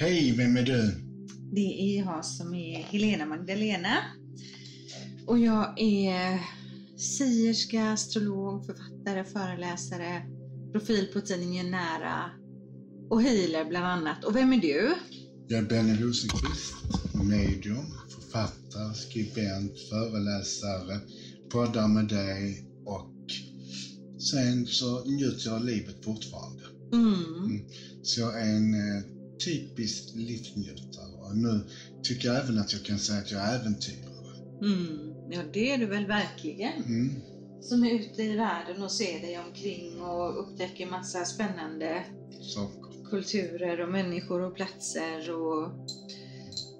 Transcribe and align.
Hej, 0.00 0.34
vem 0.36 0.56
är 0.56 0.62
du? 0.62 0.94
Det 1.52 1.60
är 1.60 1.98
jag 1.98 2.24
som 2.24 2.54
är 2.54 2.82
Helena 2.82 3.26
Magdalena. 3.26 3.96
Och 5.26 5.38
jag 5.38 5.80
är 5.80 6.40
sierska, 6.96 7.92
astrolog, 7.92 8.66
författare, 8.66 9.24
föreläsare, 9.24 10.22
profil 10.72 11.06
på 11.12 11.20
tidningen 11.20 11.70
Nära 11.70 12.30
och 13.10 13.22
healer 13.22 13.64
bland 13.64 13.86
annat. 13.86 14.24
Och 14.24 14.36
vem 14.36 14.52
är 14.52 14.60
du? 14.60 14.94
Jag 15.48 15.58
är 15.58 15.68
Benny 15.68 15.94
Rosenqvist, 15.94 16.74
medium, 17.14 17.86
författare, 18.08 18.94
skribent, 18.94 19.72
föreläsare, 19.90 21.00
poddar 21.52 21.88
med 21.88 22.08
dig 22.08 22.64
och 22.86 23.10
sen 24.20 24.66
så 24.66 25.04
njuter 25.04 25.42
jag 25.44 25.54
av 25.54 25.64
livet 25.64 26.04
fortfarande. 26.04 26.62
Mm. 26.92 27.64
Så 28.02 28.20
jag 28.20 28.40
är 28.40 28.56
en 28.56 28.74
eh, 29.40 29.44
typisk 29.44 30.10
livsnjutare 30.14 31.12
och 31.20 31.36
nu 31.36 31.60
tycker 32.02 32.28
jag 32.28 32.38
även 32.38 32.58
att 32.58 32.72
jag 32.72 32.82
kan 32.82 32.98
säga 32.98 33.18
att 33.18 33.30
jag 33.30 33.40
är 33.40 33.58
äventyrare. 33.58 34.10
Mm. 34.62 35.14
Ja, 35.30 35.42
det 35.52 35.70
är 35.72 35.78
du 35.78 35.86
väl 35.86 36.06
verkligen. 36.06 36.82
Mm. 36.84 37.20
Som 37.60 37.84
är 37.84 37.90
ute 37.90 38.22
i 38.22 38.36
världen 38.36 38.82
och 38.82 38.92
ser 38.92 39.20
dig 39.20 39.38
omkring 39.38 40.00
och 40.02 40.40
upptäcker 40.40 40.86
massa 40.86 41.24
spännande 41.24 42.04
Saker. 42.40 43.04
kulturer 43.10 43.80
och 43.80 43.88
människor 43.88 44.40
och 44.40 44.54
platser 44.54 45.30
och, 45.30 45.70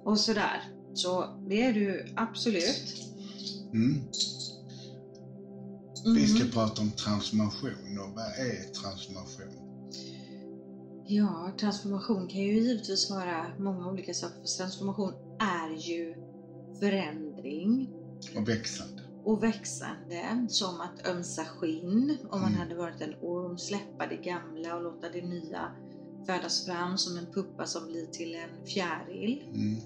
och 0.03 0.19
sådär. 0.19 0.61
Så 0.93 1.45
det 1.49 1.61
är 1.61 1.73
du 1.73 2.05
absolut. 2.15 3.11
Mm. 3.73 4.01
Mm. 6.05 6.15
Vi 6.15 6.27
ska 6.27 6.45
prata 6.45 6.81
om 6.81 6.91
transformation 6.91 7.97
och 7.99 8.09
vad 8.15 8.25
är 8.25 8.73
transformation? 8.73 9.60
Ja, 11.07 11.51
transformation 11.59 12.27
kan 12.27 12.41
ju 12.41 12.53
givetvis 12.61 13.09
vara 13.09 13.45
många 13.59 13.87
olika 13.91 14.13
saker. 14.13 14.35
För 14.35 14.57
transformation 14.57 15.13
är 15.39 15.75
ju 15.77 16.15
förändring 16.79 17.89
Och 18.37 18.49
växande. 18.49 19.01
och 19.23 19.43
växande. 19.43 20.45
Som 20.49 20.81
att 20.81 21.07
ömsa 21.07 21.45
skinn. 21.45 22.17
Om 22.29 22.41
man 22.41 22.49
Mm. 22.49 22.59
hade 22.59 22.75
varit 22.75 23.01
en 23.01 23.13
orm, 23.21 23.57
släppa 23.57 24.07
det 24.07 24.15
gamla 24.15 24.75
och 24.75 24.83
låta 24.83 25.09
det 25.09 25.21
nya 25.21 25.71
födas 26.25 26.65
fram 26.65 26.97
som 26.97 27.17
en 27.17 27.25
puppa 27.33 27.65
som 27.65 27.87
blir 27.87 28.05
till 28.05 28.35
en 28.35 28.65
fjäril. 28.65 29.43
Mm. 29.53 29.77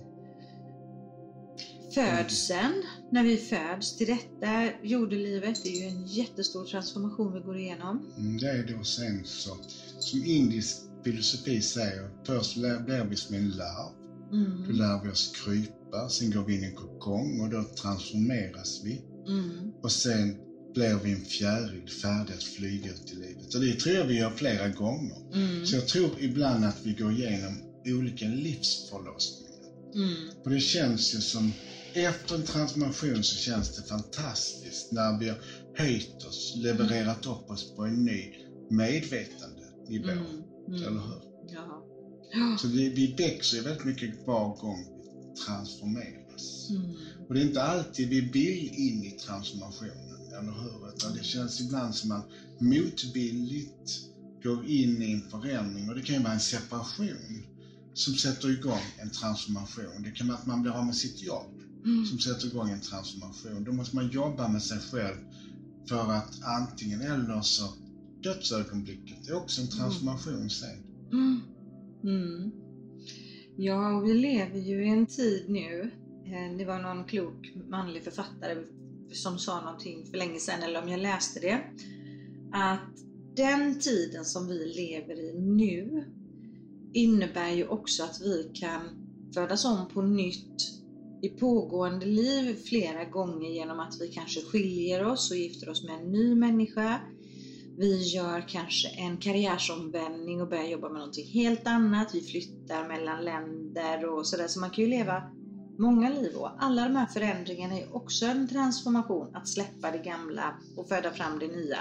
Födseln, 1.94 2.84
när 3.12 3.24
vi 3.24 3.38
föds 3.38 3.98
till 3.98 4.08
detta 4.08 4.70
jordelivet, 4.84 5.64
det 5.64 5.70
är 5.70 5.82
ju 5.82 5.88
en 5.88 6.06
jättestor 6.06 6.66
transformation 6.66 7.34
vi 7.34 7.40
går 7.40 7.58
igenom. 7.58 8.14
Mm, 8.18 8.38
Det 8.38 8.48
är 8.50 8.78
då 8.78 8.84
sen 8.84 9.22
så, 9.26 9.58
som 10.00 10.26
indisk 10.26 10.78
filosofi 11.06 11.62
säger, 11.62 12.10
först 12.28 12.56
blir 12.56 13.10
vi 13.10 13.16
som 13.16 13.36
en 13.36 13.50
larv, 13.50 13.92
då 14.32 14.38
Mm. 14.38 14.72
lär 14.72 15.04
vi 15.04 15.10
oss 15.10 15.32
krypa, 15.44 16.10
sen 16.10 16.32
går 16.32 16.44
vi 16.44 16.56
in 16.56 16.64
i 16.64 16.66
en 16.66 16.76
kokong 16.76 17.42
och 17.42 17.50
då 17.50 17.64
transformeras 17.64 18.82
vi. 18.84 19.02
Mm. 19.28 19.72
Och 19.84 19.92
sen 19.92 20.36
blir 20.74 21.00
vi 21.04 21.12
en 21.12 21.26
fjäril 21.26 21.90
färdig 21.90 22.34
att 22.34 22.44
flyga 22.44 22.92
ut 22.92 23.12
i 23.12 23.16
livet. 23.16 23.56
Och 23.56 23.62
det 23.62 23.80
tror 23.80 23.96
jag 23.96 24.06
vi 24.06 24.18
gör 24.18 24.30
flera 24.30 24.70
gånger. 24.70 25.18
Mm. 25.34 25.66
Så 25.66 25.76
jag 25.76 25.88
tror 25.88 26.20
ibland 26.20 26.66
att 26.66 26.86
vi 26.86 26.94
går 26.94 27.12
igenom 27.12 27.54
olika 27.88 28.28
livsförlossningar. 28.28 29.56
Mm. 29.96 30.30
Och 30.44 30.50
det 30.50 30.60
känns 30.60 31.16
ju 31.16 31.22
som, 31.22 31.52
efter 31.94 32.36
en 32.36 32.44
transformation 32.44 33.24
så 33.24 33.36
känns 33.36 33.76
det 33.76 33.84
fantastiskt 33.84 34.92
när 34.92 35.20
vi 35.20 35.28
har 35.28 35.38
höjt 35.78 36.24
oss, 36.28 36.54
levererat 36.58 37.26
upp 37.26 37.50
oss 37.50 37.76
på 37.76 37.86
en 37.86 38.06
ny 38.06 38.30
medvetandenivå. 38.70 40.12
Mm. 40.12 40.55
Mm. 40.68 40.84
Eller 40.84 41.02
hur? 41.02 41.22
Ja. 41.50 41.84
Så 42.60 42.68
vi, 42.68 42.90
vi 42.90 43.16
växer 43.18 43.64
väldigt 43.64 43.86
mycket 43.86 44.28
var 44.28 44.58
gång 44.62 44.86
vi 45.20 45.42
transformeras. 45.46 46.70
Mm. 46.70 46.96
Och 47.28 47.34
det 47.34 47.42
är 47.42 47.46
inte 47.46 47.64
alltid 47.64 48.10
vi 48.10 48.22
vill 48.22 48.74
in 48.74 49.04
i 49.04 49.12
transformationen, 49.12 50.34
eller 50.40 50.52
hur? 50.52 50.90
Utan 50.96 51.14
det 51.14 51.24
känns 51.24 51.62
ibland 51.62 51.96
som 51.96 52.10
man 52.10 52.24
motvilligt 52.60 53.92
går 54.44 54.66
in 54.66 55.02
i 55.02 55.12
en 55.12 55.22
förändring 55.30 55.90
och 55.90 55.96
det 55.96 56.02
kan 56.02 56.16
ju 56.16 56.22
vara 56.22 56.34
en 56.34 56.40
separation 56.40 57.44
som 57.94 58.14
sätter 58.14 58.50
igång 58.50 58.82
en 58.98 59.10
transformation. 59.10 60.02
Det 60.04 60.12
kan 60.12 60.28
vara 60.28 60.38
att 60.38 60.46
man 60.46 60.62
blir 60.62 60.72
av 60.72 60.86
med 60.86 60.96
sitt 60.96 61.22
jobb 61.22 61.62
Mm. 61.86 62.06
som 62.06 62.20
sätter 62.20 62.48
igång 62.48 62.70
en 62.70 62.82
transformation. 62.82 63.64
Då 63.64 63.72
måste 63.72 63.96
man 63.96 64.08
jobba 64.08 64.48
med 64.48 64.62
sig 64.62 64.80
själv 64.80 65.18
för 65.90 66.12
att 66.12 66.44
antingen 66.44 67.02
eller 67.02 67.42
så 67.42 67.70
dödsögonblicket 68.26 69.28
är 69.28 69.36
också 69.36 69.62
en 69.62 69.68
transformation 69.68 70.50
sen. 70.50 70.84
Mm. 71.12 71.42
Mm. 72.04 72.52
Ja, 73.58 73.96
och 73.98 74.06
vi 74.06 74.14
lever 74.14 74.60
ju 74.60 74.86
i 74.86 74.90
en 74.90 75.06
tid 75.06 75.46
nu. 75.50 75.92
eh, 76.26 76.58
Det 76.58 76.66
var 76.66 76.80
någon 76.80 77.06
klok 77.06 77.54
manlig 77.70 78.04
författare 78.04 78.64
som 79.12 79.40
sa 79.40 79.62
någonting 79.62 80.06
för 80.06 80.18
länge 80.18 80.40
sedan, 80.40 80.64
eller 80.64 80.84
om 80.84 80.90
jag 80.90 81.00
läste 81.00 81.40
det. 81.40 81.62
Att 82.54 82.96
den 83.36 83.80
tiden 83.80 84.26
som 84.26 84.48
vi 84.48 84.66
lever 84.66 85.20
i 85.20 85.34
nu 85.40 86.06
innebär 86.94 87.52
ju 87.52 87.68
också 87.68 88.04
att 88.04 88.22
vi 88.22 88.52
kan 88.54 88.82
födas 89.34 89.66
om 89.66 89.88
på 89.94 90.02
nytt 90.02 90.62
i 91.22 91.30
pågående 91.30 92.06
liv 92.06 92.56
flera 92.56 93.06
gånger 93.06 93.50
genom 93.50 93.80
att 93.80 94.02
vi 94.02 94.08
kanske 94.08 94.42
skiljer 94.42 95.04
oss 95.04 95.32
och 95.32 95.38
gifter 95.38 95.70
oss 95.70 95.84
med 95.84 95.96
en 95.96 96.12
ny 96.12 96.36
människa. 96.36 97.00
Vi 97.78 98.04
gör 98.04 98.48
kanske 98.50 98.88
en 98.88 99.18
karriärsomvändning 99.18 100.42
och 100.42 100.50
börjar 100.50 100.66
jobba 100.66 100.90
med 100.90 101.00
någonting 101.00 101.26
helt 101.26 101.68
annat. 101.68 102.16
Vi 102.16 102.22
flyttar 102.22 102.88
mellan 102.88 103.26
länder 103.26 104.06
och 104.06 104.28
sådär. 104.28 104.48
Så 104.48 104.60
man 104.60 104.70
kan 104.70 104.84
ju 104.84 104.90
leva 104.90 105.24
många 105.80 106.10
liv 106.10 106.36
och 106.36 106.64
alla 106.64 106.84
de 106.84 106.96
här 106.96 107.06
förändringarna 107.06 107.76
är 107.80 107.96
också 107.96 108.26
en 108.26 108.48
transformation. 108.48 109.36
Att 109.36 109.48
släppa 109.48 109.92
det 109.92 109.98
gamla 109.98 110.56
och 110.78 110.88
föda 110.88 111.12
fram 111.12 111.40
det 111.40 111.48
nya. 111.48 111.78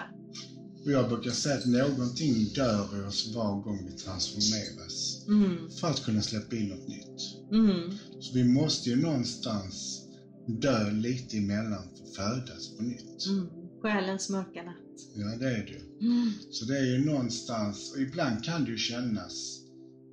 Jag 0.87 1.09
brukar 1.09 1.31
säga 1.31 1.55
att 1.55 1.67
någonting 1.67 2.35
dör 2.55 2.99
i 3.05 3.09
oss 3.09 3.35
var 3.35 3.55
gång 3.63 3.85
vi 3.87 3.93
transformeras. 3.93 5.25
Mm, 5.29 5.71
För 5.81 5.89
att 5.89 6.05
kunna 6.05 6.23
släppa 6.23 6.57
in 6.57 6.69
något 6.69 6.89
nytt. 6.89 7.51
mm, 7.53 7.91
Så 8.21 8.35
vi 8.35 8.45
måste 8.45 8.91
ju 8.91 8.97
någonstans 8.97 10.01
dö 10.47 10.91
lite 10.91 11.37
emellan 11.37 11.83
för 11.97 12.03
att 12.05 12.17
födas 12.17 12.77
på 12.77 12.83
nytt. 12.83 13.27
mm. 13.27 13.49
Själens 13.83 14.29
mörka 14.29 14.63
natt. 14.63 14.84
Ja, 15.15 15.27
det 15.39 15.47
är 15.47 15.65
det. 15.67 16.05
Mm, 16.07 16.31
Så 16.51 16.65
det 16.65 16.79
är 16.79 16.85
ju 16.85 17.05
någonstans, 17.05 17.93
och 17.95 18.01
ibland 18.01 18.45
kan 18.45 18.65
det 18.65 18.71
ju 18.71 18.77
kännas 18.79 19.61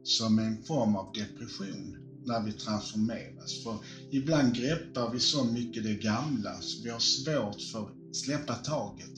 som 0.03 0.39
en 0.39 0.63
form 0.63 0.95
av 0.95 1.13
depression 1.13 1.97
när 2.25 2.41
vi 2.45 2.51
transformeras. 2.51 3.63
För 3.63 3.77
ibland 4.11 4.55
greppar 4.55 5.09
vi 5.09 5.19
så 5.19 5.43
mycket 5.43 5.83
det 5.83 5.93
gamla 5.95 6.61
så 6.61 6.83
vi 6.83 6.89
har 6.89 6.99
svårt 6.99 7.61
för 7.61 7.79
att 7.81 8.15
släppa 8.15 8.55
taget. 8.55 9.09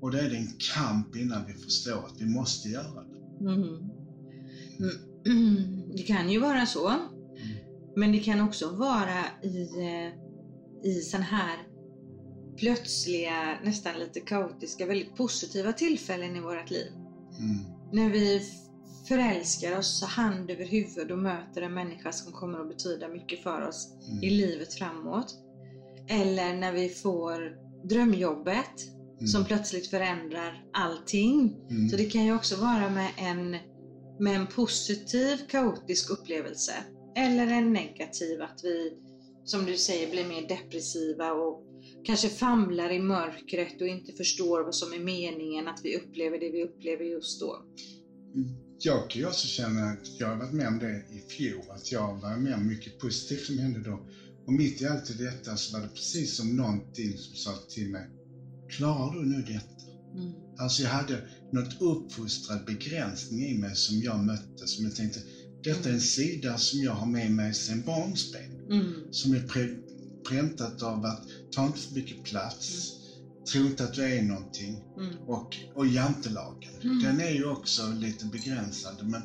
Och 0.00 0.10
då 0.10 0.18
är 0.18 0.28
det 0.28 0.36
en 0.36 0.52
kamp 0.74 1.16
innan 1.16 1.46
vi 1.46 1.52
förstår 1.52 2.06
att 2.06 2.20
vi 2.20 2.26
måste 2.26 2.68
göra 2.68 3.02
det. 3.02 3.44
mm. 3.50 3.90
Mm. 5.26 5.82
Det 5.96 6.02
kan 6.02 6.30
ju 6.30 6.38
vara 6.38 6.66
så. 6.66 6.94
Men 7.96 8.12
det 8.12 8.18
kan 8.18 8.40
också 8.40 8.68
vara 8.68 9.24
i, 9.42 9.62
eh, 9.62 10.12
i 10.90 11.02
sån 11.02 11.22
här 11.22 11.58
plötsliga, 12.60 13.58
nästan 13.64 13.98
lite 13.98 14.20
kaotiska, 14.20 14.86
väldigt 14.86 15.16
positiva 15.16 15.72
tillfällen 15.72 16.36
i 16.36 16.40
vårt 16.40 16.70
liv. 16.70 16.86
Mm. 17.38 17.56
När 17.92 18.10
vi 18.10 18.42
förälskar 19.08 19.78
oss 19.78 20.02
hand 20.04 20.50
över 20.50 20.64
huvud 20.64 21.10
och 21.10 21.18
möter 21.18 21.62
en 21.62 21.74
människa 21.74 22.12
som 22.12 22.32
kommer 22.32 22.60
att 22.60 22.68
betyda 22.68 23.08
mycket 23.08 23.42
för 23.42 23.68
oss 23.68 23.88
Mm. 24.10 24.24
i 24.24 24.30
livet 24.30 24.74
framåt. 24.74 25.34
Eller 26.08 26.54
när 26.54 26.72
vi 26.72 26.88
får 26.88 27.56
drömjobbet 27.88 28.86
Mm. 29.16 29.26
som 29.28 29.44
plötsligt 29.44 29.86
förändrar 29.86 30.64
allting. 30.72 31.56
Mm. 31.70 31.88
Så 31.88 31.96
det 31.96 32.04
kan 32.04 32.24
ju 32.24 32.34
också 32.34 32.56
vara 32.56 32.90
med 32.90 33.10
en, 33.16 33.50
med 34.18 34.36
en 34.36 34.46
positiv 34.46 35.36
kaotisk 35.48 36.10
upplevelse. 36.10 36.72
Eller 37.16 37.46
en 37.46 37.72
negativ, 37.72 38.42
att 38.42 38.60
vi, 38.64 38.92
som 39.44 39.66
du 39.66 39.76
säger, 39.76 40.10
blir 40.10 40.28
mer 40.28 40.48
depressiva 40.48 41.32
och 41.32 41.62
kanske 42.04 42.28
famlar 42.28 42.92
i 42.92 42.98
mörkret 42.98 43.80
och 43.80 43.88
inte 43.88 44.12
förstår 44.12 44.64
vad 44.64 44.74
som 44.74 44.92
är 44.92 44.98
meningen, 44.98 45.68
att 45.68 45.80
vi 45.82 45.96
upplever 45.96 46.38
det 46.38 46.50
vi 46.50 46.62
upplever 46.64 47.04
just 47.04 47.40
då. 47.40 47.62
Jag 48.78 49.10
kan 49.10 49.20
ju 49.20 49.26
också 49.26 49.46
känna 49.46 49.84
att 49.84 50.20
jag 50.20 50.28
har 50.28 50.36
varit 50.36 50.52
med 50.52 50.68
om 50.68 50.78
det 50.78 51.02
i 51.10 51.18
fjol, 51.18 51.64
att 51.70 51.92
jag 51.92 52.20
var 52.20 52.36
med 52.36 52.54
om 52.54 52.66
mycket 52.66 52.98
positivt 52.98 53.46
som 53.46 53.58
hände 53.58 53.80
då. 53.80 54.00
Och 54.46 54.52
mitt 54.52 54.80
i 54.80 54.86
allt 54.86 55.18
detta 55.18 55.56
så 55.56 55.72
var 55.76 55.80
det 55.86 55.94
precis 55.94 56.36
som 56.36 56.56
någonting 56.56 57.16
som 57.16 57.34
sa 57.34 57.50
till 57.68 57.90
mig, 57.90 58.08
klarar 58.68 59.12
du 59.12 59.26
nu 59.26 59.42
detta? 59.42 59.66
Mm. 60.14 60.32
Alltså 60.58 60.82
jag 60.82 60.90
hade 60.90 61.20
något 61.52 61.80
uppfostrad 61.80 62.64
begränsning 62.64 63.44
i 63.44 63.54
mig 63.54 63.74
som 63.74 64.02
jag 64.02 64.20
mötte, 64.20 64.66
som 64.66 64.84
jag 64.84 64.94
tänkte, 64.94 65.20
detta 65.64 65.88
är 65.88 65.92
en 65.92 66.00
sida 66.00 66.58
som 66.58 66.80
jag 66.80 66.92
har 66.92 67.06
med 67.06 67.30
mig 67.30 67.54
sedan 67.54 67.82
barnsben. 67.86 68.59
Mm. 68.70 69.12
Som 69.12 69.32
är 69.34 69.38
prä- 69.38 69.78
präntat 70.28 70.82
av 70.82 71.04
att 71.04 71.22
ta 71.52 71.66
inte 71.66 71.78
för 71.78 71.94
mycket 71.94 72.22
plats, 72.24 72.92
tro 73.52 73.60
inte 73.66 73.84
att 73.84 73.94
du 73.94 74.02
är 74.02 74.22
någonting 74.22 74.80
Mm. 74.96 75.14
och, 75.26 75.56
och 75.74 75.86
jantelagen. 75.86 76.72
Mm. 76.82 77.02
Den 77.02 77.20
är 77.20 77.30
ju 77.30 77.46
också 77.48 77.92
lite 77.92 78.24
begränsande 78.26 79.04
men 79.04 79.22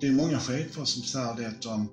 det 0.00 0.06
är 0.08 0.12
många 0.12 0.38
chefer 0.40 0.84
som 0.84 1.02
säger 1.02 1.34
det 1.34 1.46
att 1.48 1.62
de, 1.62 1.88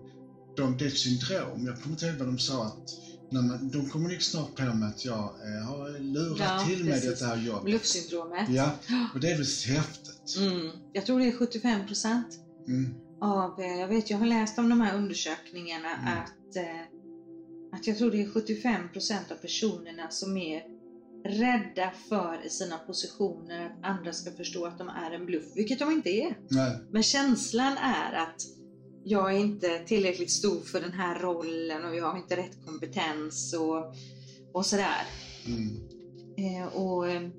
de, 0.57 0.77
det 0.77 0.85
är 0.85 0.89
ett 0.89 0.97
syndrom. 0.97 1.65
Jag 1.65 1.81
kommer 1.81 1.94
inte 1.95 2.06
ihåg 2.06 2.17
vad 2.17 2.27
de 2.27 2.38
sa 2.38 2.65
att 2.65 2.89
när 3.31 3.41
man, 3.41 3.69
de 3.69 3.89
kommer 3.89 4.09
nog 4.09 4.21
snart 4.21 4.56
på 4.56 4.63
mig 4.73 4.88
att 4.89 5.06
jag 5.06 5.23
eh, 5.23 5.65
har 5.67 6.00
lurat 6.00 6.39
Ja, 6.39 6.65
till 6.67 6.83
mig 6.85 6.94
precis. 7.01 7.19
det 7.19 7.25
här 7.25 7.35
jobbet. 7.38 7.63
Bluffsyndromet. 7.65 8.50
Ja, 8.50 8.71
och 9.13 9.19
det 9.19 9.27
är 9.31 9.38
väl 9.38 9.75
häftigt. 9.75 10.38
Mm. 10.38 10.71
Jag 10.94 11.06
tror 11.06 11.19
det 11.19 11.27
är 11.27 11.31
75 11.31 11.85
procent 11.88 12.27
Mm. 12.67 12.94
av, 13.21 13.59
eh, 13.59 13.65
jag 13.79 13.88
vet 13.88 14.09
jag 14.09 14.17
har 14.17 14.25
läst 14.25 14.59
om 14.59 14.69
de 14.69 14.81
här 14.81 14.95
undersökningarna 14.95 15.95
Mm. 15.95 16.17
att, 16.17 16.31
eh, 16.55 16.81
att 17.71 17.87
jag 17.87 17.97
tror 17.97 18.11
det 18.11 18.21
är 18.21 18.29
75 18.29 18.89
procent 18.93 19.31
av 19.31 19.35
personerna 19.35 20.09
som 20.09 20.37
är 20.37 20.63
rädda 21.25 21.91
för 22.09 22.45
i 22.45 22.49
sina 22.49 22.77
positioner 22.77 23.65
att 23.65 23.89
andra 23.89 24.13
ska 24.13 24.31
förstå 24.31 24.65
att 24.65 24.77
de 24.77 24.89
är 24.89 25.11
en 25.11 25.25
bluff, 25.25 25.55
vilket 25.55 25.79
de 25.79 25.91
inte 25.91 26.09
är. 26.09 26.37
Nej. 26.49 26.77
Men 26.91 27.03
känslan 27.03 27.77
är 27.77 28.13
att 28.13 28.41
jag 29.03 29.33
är 29.33 29.37
inte 29.37 29.79
tillräckligt 29.79 30.31
stor 30.31 30.59
för 30.59 30.81
den 30.81 30.91
här 30.91 31.19
rollen 31.19 31.85
och 31.85 31.95
jag 31.95 32.11
har 32.11 32.17
inte 32.17 32.37
rätt 32.37 32.65
kompetens 32.65 33.53
och, 33.53 33.93
och 34.53 34.65
sådär. 34.65 35.05
Mm. 35.47 35.89
Eh, 36.37 36.67
och 36.67 37.09
eh, 37.09 37.29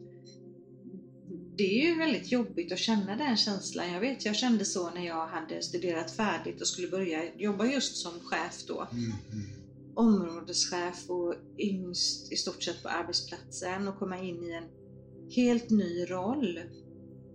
det 1.61 1.83
är 1.83 1.91
ju 1.91 1.99
väldigt 1.99 2.33
jobbigt 2.33 2.73
att 2.73 2.79
känna 2.79 3.17
den 3.17 3.37
känslan. 3.37 3.93
Jag 3.93 4.01
vet, 4.01 4.25
jag 4.25 4.37
kände 4.37 4.65
så 4.65 4.91
när 4.91 5.07
jag 5.07 5.27
hade 5.27 5.63
studerat 5.63 6.11
färdigt 6.11 6.61
och 6.61 6.67
skulle 6.67 6.89
börja 6.89 7.35
jobba 7.37 7.67
just 7.67 7.97
som 7.97 8.21
chef 8.21 8.65
då. 8.67 8.89
Mm. 8.93 9.13
Områdeschef 9.95 11.11
och 11.11 11.35
yngst 11.59 12.33
i 12.33 12.37
stort 12.37 12.63
sett 12.63 12.83
på 12.83 12.89
arbetsplatsen 12.89 13.89
och 13.89 13.99
komma 13.99 14.19
in 14.19 14.45
i 14.45 14.51
en 14.51 14.65
helt 15.37 15.71
ny 15.71 16.11
roll. 16.11 16.61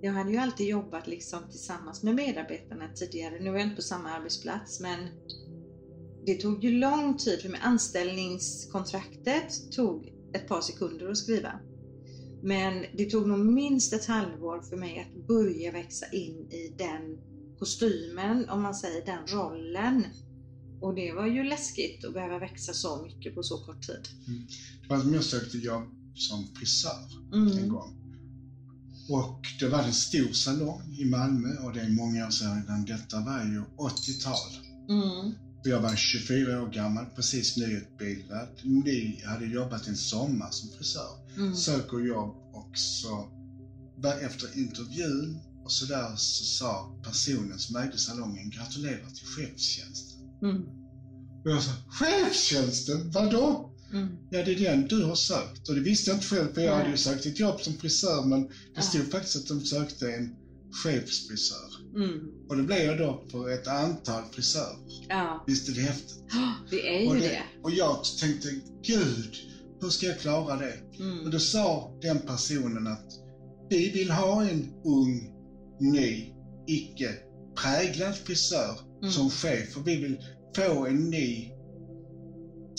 Jag 0.02 0.12
hade 0.12 0.32
ju 0.32 0.38
alltid 0.38 0.68
jobbat 0.68 1.08
liksom 1.08 1.44
tillsammans 1.52 2.04
med 2.04 2.16
medarbetarna 2.16 2.88
tidigare. 2.96 3.40
Nu 3.40 3.50
är 3.50 3.54
jag 3.54 3.64
inte 3.64 3.76
på 3.76 3.82
samma 3.82 4.10
arbetsplats 4.10 4.80
men 4.80 5.10
det 6.26 6.36
tog 6.36 6.64
ju 6.64 6.72
lång 6.72 7.18
tid 7.18 7.42
för 7.42 7.50
mig. 7.50 7.60
Anställningskontraktet 7.64 9.72
tog 9.72 10.14
ett 10.34 10.48
par 10.48 10.62
sekunder 10.62 11.10
att 11.10 11.18
skriva. 11.18 11.60
Men 12.46 12.86
det 12.98 13.06
tog 13.06 13.28
nog 13.28 13.40
minst 13.40 13.94
ett 13.94 14.06
halvår 14.06 14.62
för 14.62 14.78
mig 14.78 15.00
att 15.00 15.28
börja 15.28 15.72
växa 15.72 16.06
in 16.12 16.52
i 16.52 16.76
den 16.78 17.18
kostymen, 17.60 18.50
om 18.50 18.62
man 18.62 18.76
säger 18.76 19.06
den 19.06 19.28
rollen. 19.28 20.04
Och 20.82 20.96
det 20.96 21.14
var 21.14 21.28
ju 21.28 21.44
läskigt 21.44 22.06
att 22.06 22.14
behöva 22.14 22.40
växa 22.40 22.74
så 22.74 23.04
mycket 23.04 23.36
på 23.36 23.44
så 23.44 23.58
kort 23.66 23.82
tid. 23.82 24.08
Som 25.02 25.14
jag 25.14 25.24
sökte 25.24 25.58
jobb 25.58 25.84
som 26.16 26.48
frisör 26.56 27.06
en 27.34 27.52
Mm. 27.52 27.70
gång. 27.70 28.02
Och 29.10 29.42
det 29.60 29.68
var 29.68 29.84
en 29.84 29.94
stor 29.94 30.34
salong 30.34 30.96
i 31.00 31.06
Malmö 31.06 31.50
och 31.66 31.74
det 31.74 31.82
är 31.82 31.90
många 31.90 32.26
år 32.28 32.32
sedan. 32.32 32.86
Detta 32.88 33.20
var 33.20 33.44
ju 33.44 33.64
80-tal. 33.78 34.52
Mm. 34.90 35.34
Jag 35.66 35.82
var 35.82 35.96
24 35.96 36.62
år 36.62 36.70
gammal, 36.70 37.06
precis 37.16 37.58
nyutbildad. 37.58 38.48
Vi 38.86 39.22
hade 39.26 39.46
jobbat 39.46 39.88
en 39.88 39.96
sommar 39.96 40.52
som 40.52 40.70
frisör. 40.70 41.18
Mm. 41.38 41.56
Söker 41.56 42.00
jobb 42.00 42.36
och 42.54 42.78
så 42.78 43.28
efter 44.22 44.58
intervjun 44.58 45.40
och 45.64 45.72
så 45.72 45.86
där 45.86 46.16
så 46.16 46.44
sa 46.44 47.00
personen 47.04 47.60
som 47.60 47.76
ägde 47.76 47.98
salongen 47.98 48.50
gratulerar 48.50 49.10
till 49.10 49.26
chefstjänsten. 49.26 50.20
Mm. 50.44 50.62
Och 51.44 51.52
jag 51.52 51.64
sa 51.64 51.72
chefstjänsten? 51.90 53.12
Vadå? 53.12 53.72
Mm. 53.94 54.08
Ja, 54.30 54.44
det 54.44 54.52
är 54.52 54.60
den 54.60 54.88
du 54.88 55.04
har 55.04 55.16
sökt. 55.16 55.70
Och 55.70 55.76
det 55.76 55.82
visste 55.82 56.10
jag 56.10 56.18
inte 56.18 56.28
själv 56.28 56.54
för 56.54 56.62
jag 56.62 56.72
Nej. 56.72 56.78
hade 56.80 56.90
ju 56.92 56.98
sökt 56.98 57.26
ett 57.26 57.40
jobb 57.40 57.62
som 57.62 57.74
frisör 57.74 58.26
men 58.26 58.44
det 58.44 58.52
Ja. 58.76 58.82
stod 58.82 59.12
faktiskt 59.12 59.36
att 59.36 59.48
de 59.48 59.62
sökte 59.62 60.12
en 60.12 60.36
chefsfrisör. 60.84 61.70
Mm. 61.96 62.20
Och 62.50 62.58
det 62.58 62.64
blev 62.64 62.80
jag 62.86 62.98
då 62.98 63.24
för 63.32 63.50
ett 63.50 63.68
antal 63.68 64.24
frisörer. 64.32 64.78
Ja, 65.10 65.44
Visst 65.48 65.70
är 65.70 65.74
det 65.74 65.82
häftigt? 65.82 66.24
det 66.70 66.98
är 66.98 67.02
ju 67.02 67.08
Och, 67.10 67.16
det. 67.16 67.42
och 67.64 67.72
jag 67.72 67.98
tänkte, 68.22 68.48
gud, 68.88 69.36
hur 69.82 69.90
ska 69.90 70.06
jag 70.06 70.20
klara 70.20 70.58
det? 70.58 70.74
Och 70.94 71.00
Mm. 71.00 71.30
då 71.32 71.40
sa 71.40 72.00
den 72.02 72.20
personen 72.20 72.88
att 72.88 73.12
vi 73.70 73.90
vill 73.90 74.12
ha 74.12 74.44
en 74.46 74.68
ung, 74.86 75.32
ny, 75.80 76.34
icke 76.68 77.16
präglad 77.62 78.16
frisör 78.16 78.80
Mm. 79.02 79.12
som 79.14 79.30
chef 79.30 79.78
och 79.78 79.88
vi 79.88 79.96
vill 79.96 80.18
få 80.56 80.86
en 80.86 81.10
ny 81.10 81.52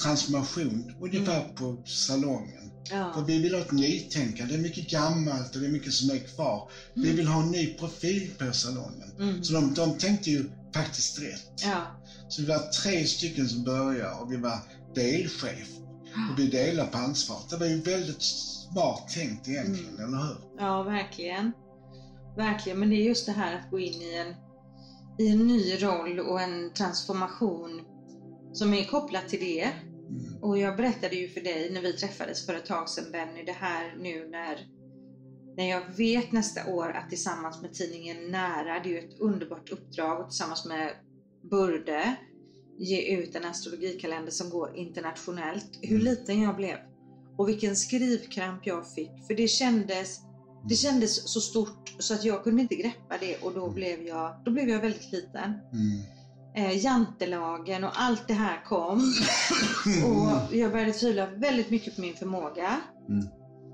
transformation 0.02 0.92
ungefär 1.00 1.42
Mm. 1.42 1.54
på 1.54 1.82
salongen. 1.86 2.65
För 2.88 2.96
Ja. 2.96 3.24
vi 3.26 3.38
vill 3.38 3.54
ha 3.54 3.60
ett 3.60 3.72
nytänkande. 3.72 4.52
Det 4.54 4.58
är 4.58 4.62
mycket 4.62 4.90
gammalt 4.90 5.54
och 5.54 5.60
det 5.60 5.66
är 5.66 5.70
mycket 5.72 5.92
som 5.92 6.10
är 6.10 6.18
kvar. 6.18 6.70
Vi 6.94 7.12
vill 7.12 7.26
ha 7.28 7.42
en 7.42 7.50
ny 7.50 7.66
profil 7.66 8.30
på 8.38 8.52
salongen. 8.52 9.10
Mm. 9.18 9.44
Så 9.44 9.52
de, 9.52 9.74
de 9.74 9.98
tänkte 9.98 10.30
ju 10.30 10.50
faktiskt 10.74 11.18
rätt. 11.18 11.62
Ja. 11.62 11.86
Så 12.28 12.42
vi 12.42 12.48
var 12.48 12.58
tre 12.58 13.04
stycken 13.06 13.48
som 13.48 13.64
började 13.64 14.14
och 14.14 14.32
vi 14.32 14.36
var 14.36 14.58
delchef. 14.94 15.68
Och 16.32 16.38
vi 16.38 16.46
delade 16.46 16.88
på 16.88 16.98
ansvaret. 16.98 17.48
Det 17.50 17.56
var 17.56 17.66
ju 17.66 17.80
väldigt 17.80 18.22
smart 18.22 19.08
tänkt 19.08 19.48
egentligen, 19.48 19.94
Mm. 19.94 20.04
eller 20.04 20.22
hur? 20.22 20.36
ja, 20.58 20.82
verkligen. 20.82 21.52
Verkligen, 22.36 22.78
men 22.78 22.90
det 22.90 22.96
är 22.96 23.04
just 23.04 23.26
det 23.26 23.32
här 23.32 23.54
att 23.56 23.70
gå 23.70 23.78
in 23.78 24.02
i 24.02 24.14
en, 24.14 24.34
i 25.26 25.28
en 25.30 25.46
ny 25.46 25.82
roll 25.82 26.20
och 26.20 26.40
en 26.40 26.72
transformation 26.74 27.80
som 28.52 28.74
är 28.74 28.84
kopplat 28.84 29.28
till 29.28 29.40
det. 29.40 29.70
Mm. 30.08 30.42
Och 30.42 30.58
jag 30.58 30.76
berättade 30.76 31.16
ju 31.16 31.28
för 31.28 31.40
dig 31.40 31.70
när 31.72 31.82
vi 31.82 31.92
träffades 31.92 32.46
för 32.46 32.54
ett 32.54 32.66
tag 32.66 32.88
sedan 32.88 33.12
Benny, 33.12 33.44
det 33.44 33.52
här 33.52 33.96
nu 33.98 34.28
när, 34.28 34.66
när 35.56 35.70
jag 35.70 35.82
vet 35.96 36.32
nästa 36.32 36.72
år 36.72 36.90
att 36.90 37.08
tillsammans 37.08 37.62
med 37.62 37.74
tidningen 37.74 38.30
Nära, 38.30 38.80
det 38.82 38.88
är 38.88 38.92
ju 38.92 38.98
ett 38.98 39.20
underbart 39.20 39.72
uppdrag, 39.72 40.20
och 40.20 40.28
tillsammans 40.30 40.66
med 40.66 40.92
Burde 41.50 42.16
ge 42.78 43.16
ut 43.16 43.36
en 43.36 43.44
astrologikalender 43.44 44.30
som 44.30 44.50
går 44.50 44.76
internationellt. 44.76 45.78
Hur 45.82 45.98
liten 45.98 46.40
jag 46.40 46.56
blev 46.56 46.76
och 47.38 47.48
vilken 47.48 47.76
skrivkramp 47.76 48.66
jag 48.66 48.92
fick. 48.94 49.26
För 49.26 49.34
det 49.34 49.48
kändes, 49.48 50.20
det 50.68 50.74
kändes 50.74 51.32
så 51.32 51.40
stort 51.40 51.94
så 51.98 52.14
att 52.14 52.24
jag 52.24 52.44
kunde 52.44 52.62
inte 52.62 52.74
greppa 52.74 53.14
det 53.20 53.36
och 53.36 53.54
då 53.54 53.70
blev 53.70 54.02
jag, 54.06 54.42
då 54.44 54.50
blev 54.50 54.68
jag 54.68 54.80
väldigt 54.80 55.12
liten. 55.12 55.44
Mm. 55.44 56.15
Eh, 56.56 56.84
jantelagen 56.84 57.84
och 57.84 57.90
allt 57.94 58.28
det 58.28 58.34
här 58.34 58.64
kom. 58.64 58.98
Och 60.06 60.56
jag 60.56 60.72
började 60.72 60.92
tvivla 60.92 61.26
väldigt 61.26 61.70
mycket 61.70 61.94
på 61.94 62.00
min 62.00 62.14
förmåga. 62.14 62.80
Mm. 63.08 63.26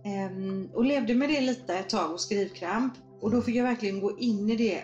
Ehm, 0.05 0.71
och 0.75 0.85
levde 0.85 1.15
med 1.15 1.29
det 1.29 1.41
lite 1.41 1.75
ett 1.75 1.89
tag 1.89 2.13
och 2.13 2.21
skrivkramp. 2.21 2.93
Och 3.21 3.31
då 3.31 3.43
fick 3.43 3.57
jag 3.57 3.65
verkligen 3.65 4.01
gå 4.01 4.19
in 4.19 4.51
i 4.51 4.57
det 4.57 4.83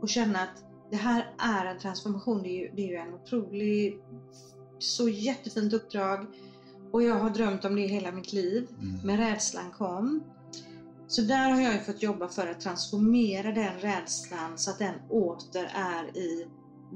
och 0.00 0.08
känna 0.08 0.38
att 0.38 0.64
det 0.90 0.96
här 0.96 1.26
är 1.38 1.64
en 1.64 1.78
transformation. 1.78 2.42
Det 2.42 2.48
är 2.48 2.60
ju, 2.60 2.70
det 2.76 2.82
är 2.82 2.88
ju 2.88 2.96
en 2.96 3.14
otrolig, 3.14 3.98
så 4.78 5.08
jättefint 5.08 5.72
uppdrag. 5.72 6.26
Och 6.92 7.02
jag 7.02 7.14
har 7.14 7.30
drömt 7.30 7.64
om 7.64 7.76
det 7.76 7.86
hela 7.86 8.12
mitt 8.12 8.32
liv. 8.32 8.68
Mm. 8.70 9.00
Men 9.04 9.16
rädslan 9.16 9.70
kom. 9.78 10.24
Så 11.06 11.22
där 11.22 11.50
har 11.50 11.60
jag 11.60 11.72
ju 11.72 11.80
fått 11.80 12.02
jobba 12.02 12.28
för 12.28 12.46
att 12.46 12.60
transformera 12.60 13.52
den 13.52 13.78
rädslan 13.80 14.58
så 14.58 14.70
att 14.70 14.78
den 14.78 14.94
åter 15.10 15.70
är 15.74 16.16
i 16.16 16.46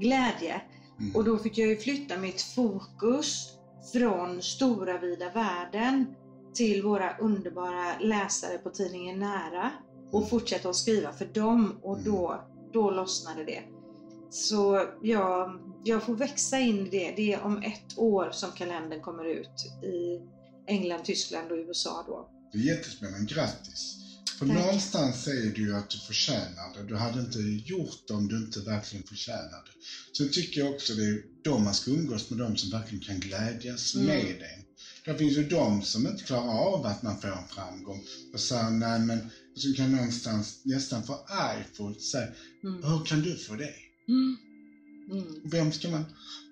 glädje. 0.01 0.61
Mm. 1.01 1.17
Och 1.17 1.25
då 1.25 1.39
fick 1.39 1.59
jag 1.59 1.69
ju 1.69 1.77
flytta 1.77 2.19
mitt 2.19 2.41
fokus 2.41 3.59
från 3.93 4.43
stora 4.43 4.99
vida 4.99 5.31
världen 5.31 6.15
till 6.55 6.83
våra 6.83 7.19
underbara 7.19 7.99
läsare 8.01 8.59
på 8.59 8.71
tidningen 8.71 9.19
Nära 9.19 9.71
och 10.13 10.31
fortsätta 10.31 10.69
att 10.69 10.77
skriva 10.77 11.13
för 11.13 11.25
dem 11.25 11.79
och 11.83 11.99
då, 11.99 12.45
då 12.73 12.91
lossnade 12.91 13.45
det. 13.45 13.63
Så 14.31 14.85
jag, 15.03 15.61
jag 15.85 16.03
får 16.03 16.15
växa 16.15 16.59
in 16.59 16.87
i 16.87 16.91
det. 16.91 17.13
Det 17.17 17.33
är 17.33 17.43
om 17.43 17.63
ett 17.63 17.99
år 17.99 18.31
som 18.33 18.51
kalendern 18.51 19.01
kommer 19.01 19.25
ut 19.25 19.67
i 19.83 20.21
England, 20.67 21.05
Tyskland 21.05 21.53
och 21.53 21.59
USA 21.59 22.05
då. 22.07 22.29
Det 22.53 22.59
är 22.59 22.63
jättespännande, 22.63 23.35
grattis! 23.35 24.08
För 24.39 24.47
Tack. 24.47 24.57
någonstans 24.57 25.23
säger 25.25 25.51
du 25.55 25.63
ju 25.63 25.75
att 25.75 25.91
du 25.91 25.99
förtjänar 25.99 26.75
det. 26.75 26.83
Du 26.89 26.97
hade 26.97 27.21
inte 27.21 27.39
gjort 27.39 27.99
det 28.09 28.15
om 28.15 28.29
du 28.29 28.37
inte 28.37 28.61
verkligen 28.61 29.05
förtjänar 29.07 29.63
det. 29.67 29.73
Sen 30.17 30.31
tycker 30.31 30.61
jag 30.61 30.69
också 30.69 30.95
det 30.95 31.05
är 31.05 31.21
då 31.45 31.59
man 31.59 31.75
ska 31.75 31.91
umgås 31.91 32.31
med 32.31 32.39
de 32.39 32.57
som 32.57 32.71
verkligen 32.71 33.05
kan 33.05 33.21
glädjas 33.21 33.95
Mm. 33.95 34.07
med 34.07 34.37
det. 34.39 34.65
Det 35.13 35.19
finns 35.19 35.37
ju 35.37 35.43
de 35.43 35.83
som 35.83 36.07
inte 36.07 36.25
klarar 36.25 36.49
av 36.75 36.87
att 36.87 37.03
man 37.03 37.21
får 37.21 37.29
en 37.29 37.47
framgång 37.49 38.01
och 38.33 38.41
säger 38.41 38.71
nej 38.71 38.99
men, 38.99 39.31
som 39.57 39.75
kan 39.75 39.93
någonstans 39.93 40.61
nästan 40.65 41.03
få 41.03 41.13
arg 41.27 41.65
för 41.77 41.91
att 41.91 42.01
säga, 42.01 42.29
Mm. 42.65 42.83
hur 42.83 43.05
kan 43.05 43.21
du 43.23 43.37
få 43.37 43.55
det? 43.55 43.73
Mm. 44.09 44.37
Mm. 45.11 45.35
Vem 45.45 45.73
ska, 45.73 45.89
man, 45.89 46.05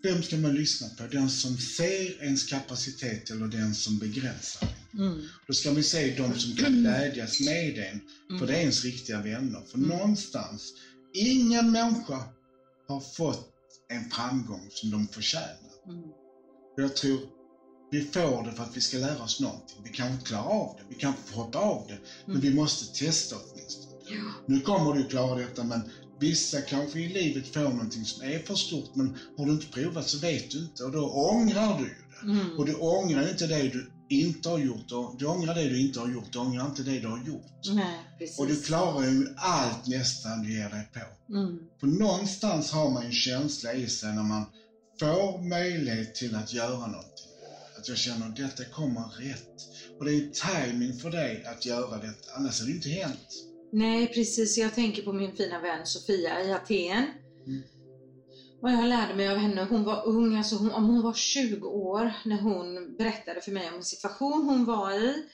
vem 0.03 0.23
ska 0.23 0.37
man 0.37 0.55
lyssna 0.55 0.89
på? 0.97 1.07
Den 1.07 1.31
som 1.31 1.59
ser 1.59 2.23
ens 2.23 2.45
kapacitet 2.45 3.31
eller 3.31 3.47
den 3.47 3.75
som 3.75 3.99
begränsar? 3.99 4.76
Mm. 4.99 5.23
Då 5.47 5.53
ska 5.53 5.71
vi 5.71 5.83
se 5.83 6.15
de 6.17 6.39
som 6.39 6.57
kan 6.57 6.73
glädjas 6.73 7.41
med 7.41 7.75
den, 7.75 8.01
för 8.39 8.47
det 8.47 8.55
är 8.55 8.61
ens 8.61 8.85
riktiga 8.85 9.23
vänner. 9.23 9.63
För 9.71 9.79
Mm. 9.79 9.89
någonstans, 9.89 10.73
ingen 11.15 11.73
människa 11.73 12.25
har 12.89 13.01
fått 13.01 13.49
en 13.93 14.11
framgång 14.11 14.67
som 14.71 14.91
de 14.91 15.07
förtjänar. 15.07 15.73
Mm. 15.89 16.01
Jag 16.77 16.97
tror 16.97 17.21
vi 17.91 18.01
får 18.01 18.45
det 18.45 18.53
för 18.53 18.63
att 18.63 18.77
vi 18.77 18.81
ska 18.81 18.99
lära 18.99 19.23
oss 19.23 19.41
någonting. 19.41 19.77
Vi 19.85 19.91
kan 19.91 20.13
inte 20.13 20.25
klara 20.25 20.43
av 20.45 20.75
det, 20.79 20.85
vi 20.89 20.95
kan 20.95 21.15
få 21.15 21.35
hoppa 21.43 21.59
av 21.59 21.85
det, 21.89 21.99
men 22.27 22.37
Mm. 22.37 22.49
vi 22.51 22.55
måste 22.55 22.99
testa 23.05 23.37
åtminstone. 23.37 23.97
Ja. 24.11 24.33
Nu 24.47 24.61
kommer 24.61 24.93
du 24.93 25.05
klara 25.05 25.35
detta, 25.39 25.65
men 25.65 25.81
Vissa 26.21 26.61
kanske 26.61 26.99
i 26.99 27.09
livet 27.09 27.55
får 27.55 27.61
någonting 27.61 28.05
som 28.05 28.23
är 28.23 28.39
för 28.39 28.55
stort, 28.55 28.95
men 28.95 29.17
har 29.37 29.47
du 29.47 29.53
inte 29.53 29.67
provat 29.67 30.09
så 30.09 30.19
vet 30.19 30.51
du 30.51 30.59
inte 30.59 30.85
och 30.85 30.91
då 30.93 31.09
ångrar 31.11 31.79
du 31.79 31.85
ju 31.85 31.95
det. 32.11 32.33
Mm. 32.33 32.59
Och 32.59 32.67
du 32.67 32.75
ångrar 32.75 33.29
inte 33.29 33.47
det 33.47 33.63
du 33.69 33.87
inte 34.09 34.49
har 34.49 34.59
gjort, 34.59 34.93
och 34.93 35.15
du 35.19 35.27
ångrar 35.27 35.55
det 35.55 35.69
du 35.69 35.81
inte 35.81 36.01
har 36.01 36.09
gjort, 36.09 36.33
du 36.33 36.39
ångrar 36.39 36.67
inte 36.67 36.83
det 36.83 37.01
du 37.01 37.09
har 37.09 37.19
gjort. 37.27 37.75
Nej. 37.75 38.31
Och 38.39 38.47
du 38.47 38.63
klarar 38.63 39.03
ju 39.03 39.27
allt 39.37 39.87
nästan 39.87 40.43
du 40.43 40.53
ger 40.53 40.71
dig 40.71 40.89
på. 40.93 41.33
Mm. 41.35 41.59
För 41.81 41.87
någonstans 41.87 42.71
har 42.71 42.91
man 42.91 43.07
en 43.07 43.13
känsla 43.13 43.73
i 43.73 43.89
sig 43.89 44.15
när 44.15 44.23
man 44.23 44.45
får 45.01 45.49
möjlighet 45.49 46.15
till 46.15 46.35
att 46.35 46.53
göra 46.53 46.87
någonting. 46.87 47.27
Att 47.79 47.89
jag 47.89 47.99
känner 47.99 48.27
att 48.27 48.37
detta 48.37 48.65
kommer 48.65 49.03
rätt. 49.03 49.49
Och 49.99 50.05
det 50.05 50.13
är 50.13 50.31
timing 50.31 50.99
för 50.99 51.11
dig 51.11 51.45
att 51.45 51.67
göra 51.67 51.99
detta, 51.99 52.33
annars 52.37 52.61
hade 52.61 52.71
det 52.71 52.77
inte 52.77 52.89
hänt. 52.89 53.29
Nej, 53.73 54.07
precis. 54.07 54.59
Jag 54.59 54.75
tänker 54.75 55.03
på 55.03 55.13
min 55.13 55.37
fina 55.37 55.61
vän 55.61 55.87
Sofia 55.87 56.43
i 56.43 56.53
Aten. 56.53 57.11
Mm. 57.47 57.63
Och 58.63 58.71
jag 58.71 58.85
lärde 58.85 59.15
mig 59.15 59.29
av 59.29 59.37
henne, 59.37 59.67
hon 59.71 59.85
var 59.85 60.07
ung, 60.07 60.37
alltså 60.37 60.57
hon, 60.57 60.73
om 60.73 60.85
hon 60.85 61.03
var 61.03 61.13
20 61.13 61.69
år 61.69 62.13
när 62.25 62.41
hon 62.41 62.97
berättade 62.99 63.41
för 63.41 63.53
mig 63.53 63.69
om 63.69 63.75
en 63.75 63.83
situation 63.83 64.43
hon 64.43 64.65
var 64.65 64.93
i 64.93 65.25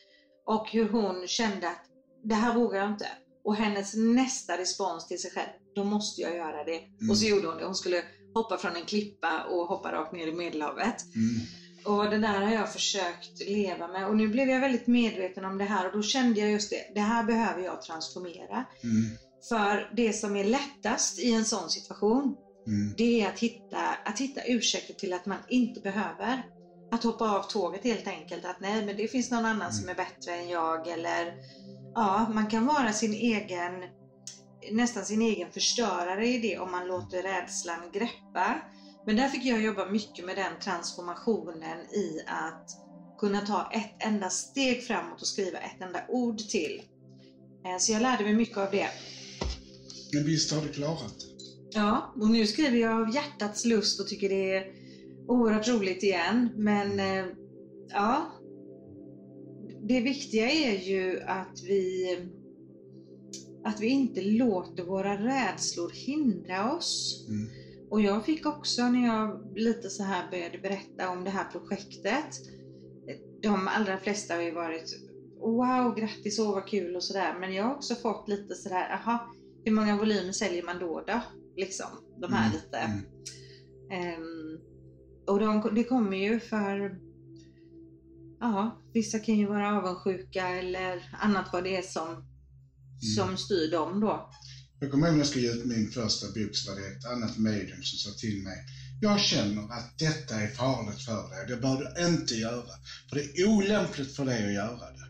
och 0.46 0.70
hur 0.70 0.88
hon 0.88 1.28
kände 1.28 1.68
att 1.68 1.84
det 2.24 2.34
här 2.34 2.54
vågar 2.54 2.80
jag 2.80 2.90
inte. 2.90 3.08
Och 3.44 3.56
hennes 3.56 3.94
nästa 3.94 4.58
respons 4.58 5.08
till 5.08 5.20
sig 5.20 5.30
själv, 5.30 5.48
då 5.74 5.84
måste 5.84 6.22
jag 6.22 6.36
göra 6.36 6.64
det. 6.64 6.78
Mm. 6.78 7.10
Och 7.10 7.18
så 7.18 7.26
gjorde 7.26 7.48
hon 7.48 7.56
det. 7.56 7.64
Hon 7.64 7.74
skulle 7.74 8.02
hoppa 8.34 8.58
från 8.58 8.76
en 8.76 8.84
klippa 8.84 9.44
och 9.44 9.66
hoppa 9.66 9.92
rakt 9.92 10.12
ner 10.12 10.26
i 10.26 10.32
Medelhavet. 10.32 11.04
Mm. 11.14 11.40
Och 11.84 12.10
det 12.10 12.18
där 12.18 12.40
har 12.40 12.52
jag 12.52 12.72
försökt 12.72 13.40
leva 13.48 13.88
med 13.88 14.08
och 14.08 14.16
nu 14.16 14.28
blev 14.28 14.48
jag 14.48 14.60
väldigt 14.60 14.86
medveten 14.86 15.44
om 15.44 15.58
det 15.58 15.64
här 15.64 15.86
och 15.86 15.92
då 15.92 16.02
kände 16.02 16.40
jag 16.40 16.50
just 16.50 16.70
det, 16.70 16.94
det 16.94 17.00
här 17.00 17.24
behöver 17.24 17.62
jag 17.62 17.82
transformera. 17.82 18.64
Mm. 18.82 19.16
För 19.48 19.92
det 19.96 20.12
som 20.12 20.36
är 20.36 20.44
lättast 20.44 21.18
i 21.18 21.32
en 21.32 21.44
sån 21.44 21.70
situation, 21.70 22.36
Mm. 22.66 22.94
det 22.96 23.22
är 23.22 23.28
att 23.28 23.38
hitta, 23.38 23.78
att 24.04 24.18
hitta 24.18 24.40
ursäkter 24.44 24.94
till 24.94 25.12
att 25.12 25.26
man 25.26 25.38
inte 25.48 25.80
behöver. 25.80 26.42
Att 26.94 27.02
hoppa 27.04 27.30
av 27.38 27.42
tåget 27.42 27.84
helt 27.84 28.06
enkelt, 28.06 28.44
att 28.44 28.60
nej 28.60 28.86
men 28.86 28.96
det 28.96 29.08
finns 29.08 29.30
någon 29.30 29.44
annan 29.44 29.60
Mm. 29.62 29.72
som 29.72 29.88
är 29.88 29.94
bättre 29.94 30.32
än 30.34 30.48
jag 30.48 30.88
eller 30.88 31.34
ja, 31.94 32.28
man 32.34 32.46
kan 32.50 32.66
vara 32.66 32.92
sin 32.92 33.12
egen, 33.14 33.72
nästan 34.72 35.04
sin 35.04 35.22
egen 35.22 35.50
förstörare 35.50 36.28
i 36.28 36.38
det 36.38 36.58
om 36.58 36.70
man 36.70 36.86
låter 36.86 37.22
rädslan 37.22 37.90
greppa. 37.92 38.60
Men 39.06 39.16
där 39.16 39.28
fick 39.28 39.44
jag 39.44 39.62
jobba 39.62 39.86
mycket 39.90 40.24
med 40.24 40.36
den 40.36 40.58
transformationen 40.60 41.78
i 41.80 42.20
att 42.26 42.66
kunna 43.18 43.40
ta 43.40 43.70
ett 43.72 44.06
enda 44.06 44.30
steg 44.30 44.84
framåt 44.86 45.20
och 45.20 45.26
skriva 45.26 45.58
ett 45.58 45.80
enda 45.80 46.04
ord 46.08 46.38
till. 46.38 46.82
Eh, 47.66 47.78
Så 47.78 47.92
jag 47.92 48.02
lärde 48.02 48.24
mig 48.24 48.32
mycket 48.34 48.56
av 48.56 48.70
det. 48.70 48.88
Men 50.12 50.24
visst 50.24 50.52
har 50.52 50.62
du 50.62 50.68
klarat 50.68 51.14
det? 51.20 51.31
Ja, 51.74 52.14
och 52.20 52.30
nu 52.30 52.46
skriver 52.46 52.78
jag 52.78 53.00
av 53.00 53.14
hjärtats 53.14 53.64
lust 53.64 54.00
och 54.00 54.08
tycker 54.08 54.28
det 54.28 54.54
är 54.54 54.72
oerhört 55.28 55.68
roligt 55.68 56.02
igen. 56.02 56.48
Men 56.56 57.00
eh, 57.00 57.26
ja, 57.88 58.32
det 59.82 60.00
viktiga 60.00 60.50
är 60.50 60.78
ju 60.78 61.20
att 61.20 61.62
vi 61.62 62.18
att 63.64 63.80
vi 63.80 63.86
inte 63.86 64.20
låter 64.20 64.84
våra 64.84 65.16
rädslor 65.16 65.90
hindra 65.90 66.72
oss. 66.74 67.24
Mm. 67.28 67.48
Och 67.90 68.00
jag 68.00 68.24
fick 68.24 68.46
också 68.46 68.88
när 68.88 69.06
jag 69.06 69.52
lite 69.56 69.90
så 69.90 70.02
här 70.02 70.30
började 70.30 70.58
berätta 70.58 71.10
om 71.10 71.24
det 71.24 71.30
här 71.30 71.44
projektet. 71.44 72.40
De 73.42 73.68
allra 73.68 73.98
flesta 73.98 74.34
har 74.34 74.42
ju 74.42 74.50
varit 74.50 74.98
Wow, 75.40 75.94
grattis, 75.94 76.38
åh 76.38 76.54
vad 76.54 76.66
kul 76.66 76.96
och 76.96 77.02
sådär. 77.02 77.36
Men 77.40 77.54
jag 77.54 77.64
har 77.64 77.74
också 77.74 77.94
fått 77.94 78.28
lite 78.28 78.54
sådär, 78.54 78.90
aha, 78.92 79.34
hur 79.64 79.72
många 79.72 79.96
volymer 79.96 80.32
säljer 80.32 80.62
man 80.62 80.78
då 80.78 81.04
då? 81.06 81.20
Liksom, 81.56 81.86
de 82.20 82.32
här 82.32 82.46
Mm, 82.50 82.52
lite. 82.62 82.78
mm. 82.78 83.04
Ehm, 83.92 84.58
och 85.26 85.38
de, 85.40 85.74
det 85.74 85.84
kommer 85.84 86.16
ju 86.16 86.40
för, 86.40 86.98
ja, 88.40 88.82
vissa 88.94 89.18
kan 89.18 89.38
ju 89.38 89.46
vara 89.46 89.78
avundsjuka 89.78 90.48
eller 90.48 91.16
annat 91.20 91.48
vad 91.52 91.64
det 91.64 91.76
är 91.76 91.82
som, 91.82 92.24
som 93.16 93.36
styr 93.36 93.70
dem 93.70 94.00
då. 94.00 94.30
Jag 94.80 94.90
kommer 94.90 95.06
ihåg 95.06 95.14
när 95.14 95.20
jag 95.20 95.26
skulle 95.26 95.44
ge 95.44 95.52
ut 95.52 95.64
min 95.64 95.90
första 95.90 96.26
bok 96.26 96.50
så 96.56 96.70
var 96.72 96.80
det 96.80 96.86
ett 96.86 97.04
annat 97.06 97.38
medium 97.38 97.82
som 97.82 97.98
sa 97.98 98.18
till 98.18 98.42
mig 98.42 98.56
Jag 99.00 99.20
känner 99.20 99.62
att 99.62 99.98
detta 99.98 100.34
är 100.34 100.46
farligt 100.48 101.00
för 101.02 101.28
dig, 101.30 101.46
det 101.48 101.56
bör 101.56 101.76
du 101.94 102.06
inte 102.06 102.34
göra. 102.34 102.72
För 103.08 103.16
det 103.16 103.22
är 103.24 103.48
olämpligt 103.48 104.16
för 104.16 104.24
dig 104.24 104.46
att 104.46 104.52
göra 104.52 104.90
det. 104.90 105.06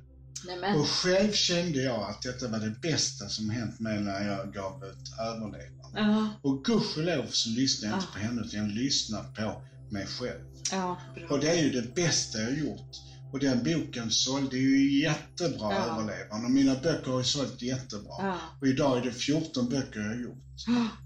Nej, 0.46 0.60
men, 0.60 0.76
Och 0.80 0.86
själv 0.86 1.32
kände 1.32 1.82
jag 1.82 2.10
att 2.10 2.22
detta 2.22 2.48
var 2.48 2.58
det 2.58 2.80
bästa 2.82 3.28
som 3.28 3.50
hänt 3.50 3.80
mig 3.80 4.00
när 4.00 4.26
jag 4.28 4.52
gav 4.54 4.84
ut 4.84 5.12
överlevaren. 5.20 5.81
Ja, 5.94 6.28
Och 6.42 6.64
gudskelov 6.64 7.26
så 7.30 7.48
lyssnade 7.48 7.92
jag 7.94 8.00
inte 8.02 8.12
på 8.12 8.18
henne 8.18 8.40
utan 8.42 8.60
jag 8.60 8.68
lyssnade 8.70 9.24
på 9.36 9.62
mig 9.90 10.06
själv. 10.06 10.40
bra. 10.70 11.00
Och 11.30 11.40
det 11.40 11.48
är 11.50 11.62
ju 11.64 11.70
det 11.70 11.94
bästa 11.94 12.38
jag 12.38 12.58
gjort. 12.58 12.90
Och 13.32 13.38
den 13.38 13.62
boken 13.64 14.10
sålde 14.10 14.56
ju 14.58 15.00
jättebra, 15.02 15.72
Ja. 15.72 15.84
överlevaren. 15.84 16.44
Och 16.44 16.50
mina 16.50 16.74
böcker 16.74 17.10
har 17.10 17.18
ju 17.18 17.24
sålt 17.24 17.62
jättebra. 17.62 18.12
Ja. 18.18 18.36
Och 18.60 18.66
idag 18.66 18.98
är 18.98 19.02
det 19.02 19.12
14 19.12 19.68
böcker 19.68 20.00
jag 20.00 20.08
har 20.08 20.22
gjort. 20.22 20.38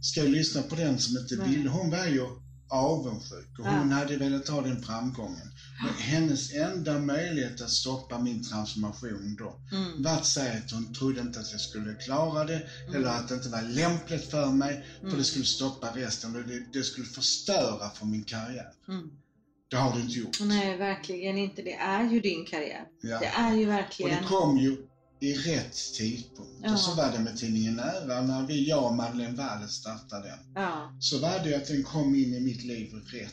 Ska 0.01 0.21
jag 0.21 0.31
lyssna 0.31 0.63
på 0.63 0.75
den 0.75 0.99
som 0.99 1.17
inte 1.17 1.37
Nej. 1.37 1.49
ville? 1.49 1.69
Hon 1.69 1.91
var 1.91 2.07
ju 2.07 2.27
avundsjuk 2.69 3.59
och 3.59 3.67
Ja. 3.67 3.71
hon 3.71 3.93
hade 3.93 4.17
velat 4.17 4.49
ha 4.49 4.63
den 4.63 4.83
framgången. 4.83 5.51
Men 5.85 5.95
hennes 5.95 6.55
enda 6.55 6.99
möjlighet 6.99 7.61
att 7.61 7.71
stoppa 7.71 8.19
min 8.19 8.45
transformation 8.45 9.37
då 9.39 9.61
Mm. 9.73 10.03
var 10.03 10.13
att 10.13 10.27
säga 10.27 10.53
att 10.53 10.71
hon 10.71 10.95
trodde 10.95 11.21
inte 11.21 11.41
att 11.41 11.53
jag 11.53 11.61
skulle 11.61 11.95
klara 11.95 12.45
det 12.45 12.57
Mm. 12.89 12.95
eller 12.95 13.09
att 13.09 13.29
det 13.29 13.35
inte 13.35 13.49
var 13.49 13.63
lämpligt 13.63 14.31
för 14.31 14.51
mig 14.51 14.85
för 15.01 15.07
Mm. 15.07 15.19
det 15.19 15.25
skulle 15.25 15.45
stoppa 15.45 15.91
resten 15.95 16.37
och 16.37 16.43
det, 16.43 16.73
det 16.73 16.83
skulle 16.85 17.07
förstöra 17.07 17.91
för 17.91 18.07
min 18.07 18.25
karriär. 18.25 18.69
Mm. 18.89 19.11
Det 19.71 19.77
har 19.77 19.95
det 19.95 20.01
inte 20.01 20.19
gjort. 20.19 20.41
Nej, 20.41 20.77
verkligen 20.77 21.39
inte. 21.39 21.63
Det 21.63 21.73
är 21.75 22.11
ju 22.11 22.21
din 22.21 22.45
karriär. 22.47 22.85
Ja. 23.03 23.19
Det 23.19 23.27
är 23.27 23.55
ju 23.55 23.63
Och 23.67 23.73
verkligen... 23.73 24.23
det 24.23 24.29
kom 24.29 24.59
ju 24.59 24.77
i 25.31 25.35
rätt 25.35 25.77
tidpunkt. 25.99 26.61
Ja. 26.63 26.73
Och 26.73 26.79
så 26.81 26.95
var 26.95 27.13
det 27.13 27.19
med 27.19 27.37
tidningen 27.37 27.77
Nära 27.77 28.23
när 28.23 28.47
vi, 28.47 28.69
jag 28.69 28.87
och 28.87 28.95
Madeleine 28.97 29.37
Walle 29.37 29.69
startade 29.69 30.29
den. 30.29 30.39
Ja. 30.55 30.97
så 31.01 31.19
var 31.19 31.41
det 31.45 31.55
att 31.55 31.67
den 31.69 31.83
kom 31.83 32.15
in 32.15 32.35
i 32.35 32.41
mitt 32.41 32.65
liv 32.65 32.93
rätt. 32.95 33.33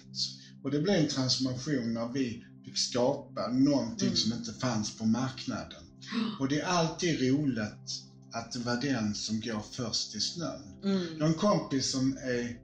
Och 0.63 0.71
det 0.71 0.79
blev 0.79 0.95
en 0.95 1.07
transformation 1.07 1.93
när 1.93 2.07
vi 2.13 2.43
fick 2.65 2.77
skapa 2.77 3.47
någonting 3.47 4.07
Mm. 4.07 4.17
som 4.17 4.33
inte 4.33 4.53
fanns 4.53 4.97
på 4.97 5.05
marknaden. 5.05 5.83
Och 6.39 6.47
det 6.47 6.59
är 6.59 6.65
alltid 6.65 7.21
roligt 7.31 7.89
att 8.33 8.51
det 8.51 8.59
var 8.59 8.75
den 8.81 9.15
som 9.15 9.39
går 9.39 9.61
först 9.71 10.15
i 10.15 10.19
snön. 10.19 10.61
Jag 10.83 10.89
har 10.89 10.95
Mm. 10.95 11.21
en 11.21 11.33
kompis 11.33 11.91
som 11.91 12.17
är, 12.17 12.57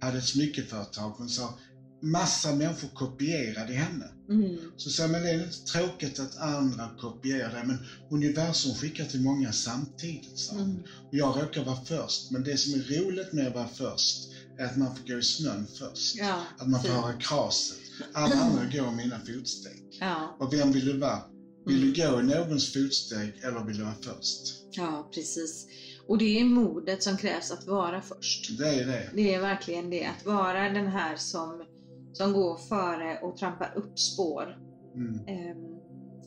hade 0.00 0.18
ett 0.18 0.24
smyckeföretag. 0.24 1.10
Hon 1.10 1.28
sa 1.28 1.58
massa 2.02 2.54
människor 2.54 2.88
kopierade 2.88 3.72
henne. 3.72 4.04
Mm. 4.34 4.58
Så 4.76 5.02
jag, 5.02 5.10
men 5.10 5.22
det 5.22 5.30
är 5.30 5.48
tråkigt 5.72 6.18
att 6.18 6.36
andra 6.36 6.90
kopierar 7.00 7.52
det, 7.60 7.64
men 7.66 7.78
universum 8.10 8.74
skickar 8.74 9.04
till 9.04 9.20
många 9.22 9.52
samtidigt. 9.52 10.38
sa 10.38 10.52
hon. 10.52 10.62
Mm. 10.62 10.80
Och 10.82 11.14
jag 11.14 11.42
råkar 11.42 11.64
vara 11.64 11.84
först, 11.84 12.30
men 12.30 12.42
det 12.44 12.56
som 12.56 12.74
är 12.74 12.78
roligt 13.00 13.32
med 13.32 13.46
att 13.46 13.54
vara 13.54 13.66
först 13.68 14.28
är 14.60 14.64
att 14.64 14.76
man 14.76 14.96
får 14.96 15.04
gå 15.04 15.18
i 15.18 15.22
snön 15.22 15.66
först. 15.78 16.14
Ja, 16.14 16.44
Att 16.58 16.68
man 16.68 16.80
får 16.80 16.88
fint. 16.88 17.00
höra 17.00 17.12
kraset. 17.12 17.78
Alla 18.12 18.34
andra 18.36 18.64
går 18.64 18.90
mina 18.90 19.18
fotsteg. 19.18 19.82
Ja, 20.00 20.36
Och 20.38 20.52
vem 20.52 20.72
vill 20.72 20.84
du 20.84 20.98
vara? 20.98 21.22
Vill 21.66 21.76
Mm. 21.82 21.92
du 21.92 22.02
gå 22.02 22.20
i 22.20 22.22
någons 22.22 22.72
fotsteg 22.72 23.38
eller 23.42 23.60
vill 23.64 23.76
du 23.76 23.82
vara 23.82 23.94
först? 24.04 24.40
ja, 24.76 25.08
precis. 25.14 25.66
Och 26.06 26.18
det 26.18 26.40
är 26.40 26.44
modet 26.44 27.02
som 27.02 27.16
krävs 27.16 27.50
att 27.50 27.66
vara 27.66 28.02
först. 28.02 28.58
Det 28.58 28.68
är 28.68 28.86
det. 28.86 29.10
Det 29.12 29.34
är 29.34 29.40
verkligen 29.40 29.90
det, 29.90 30.04
att 30.04 30.24
vara 30.24 30.68
den 30.68 30.86
här 30.86 31.16
som, 31.16 31.64
som 32.12 32.32
går 32.32 32.56
före 32.56 33.18
och 33.22 33.36
trampar 33.36 33.72
upp 33.76 33.98
spår. 33.98 34.58
Mm. 34.94 35.14
Ehm, 35.26 35.78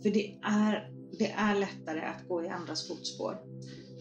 för 0.03 0.09
det 0.09 0.35
är, 0.43 0.91
det 1.19 1.31
är 1.31 1.55
lättare 1.55 2.01
att 2.01 2.27
gå 2.27 2.43
i 2.43 2.47
andras 2.47 2.87
fotspår 2.87 3.37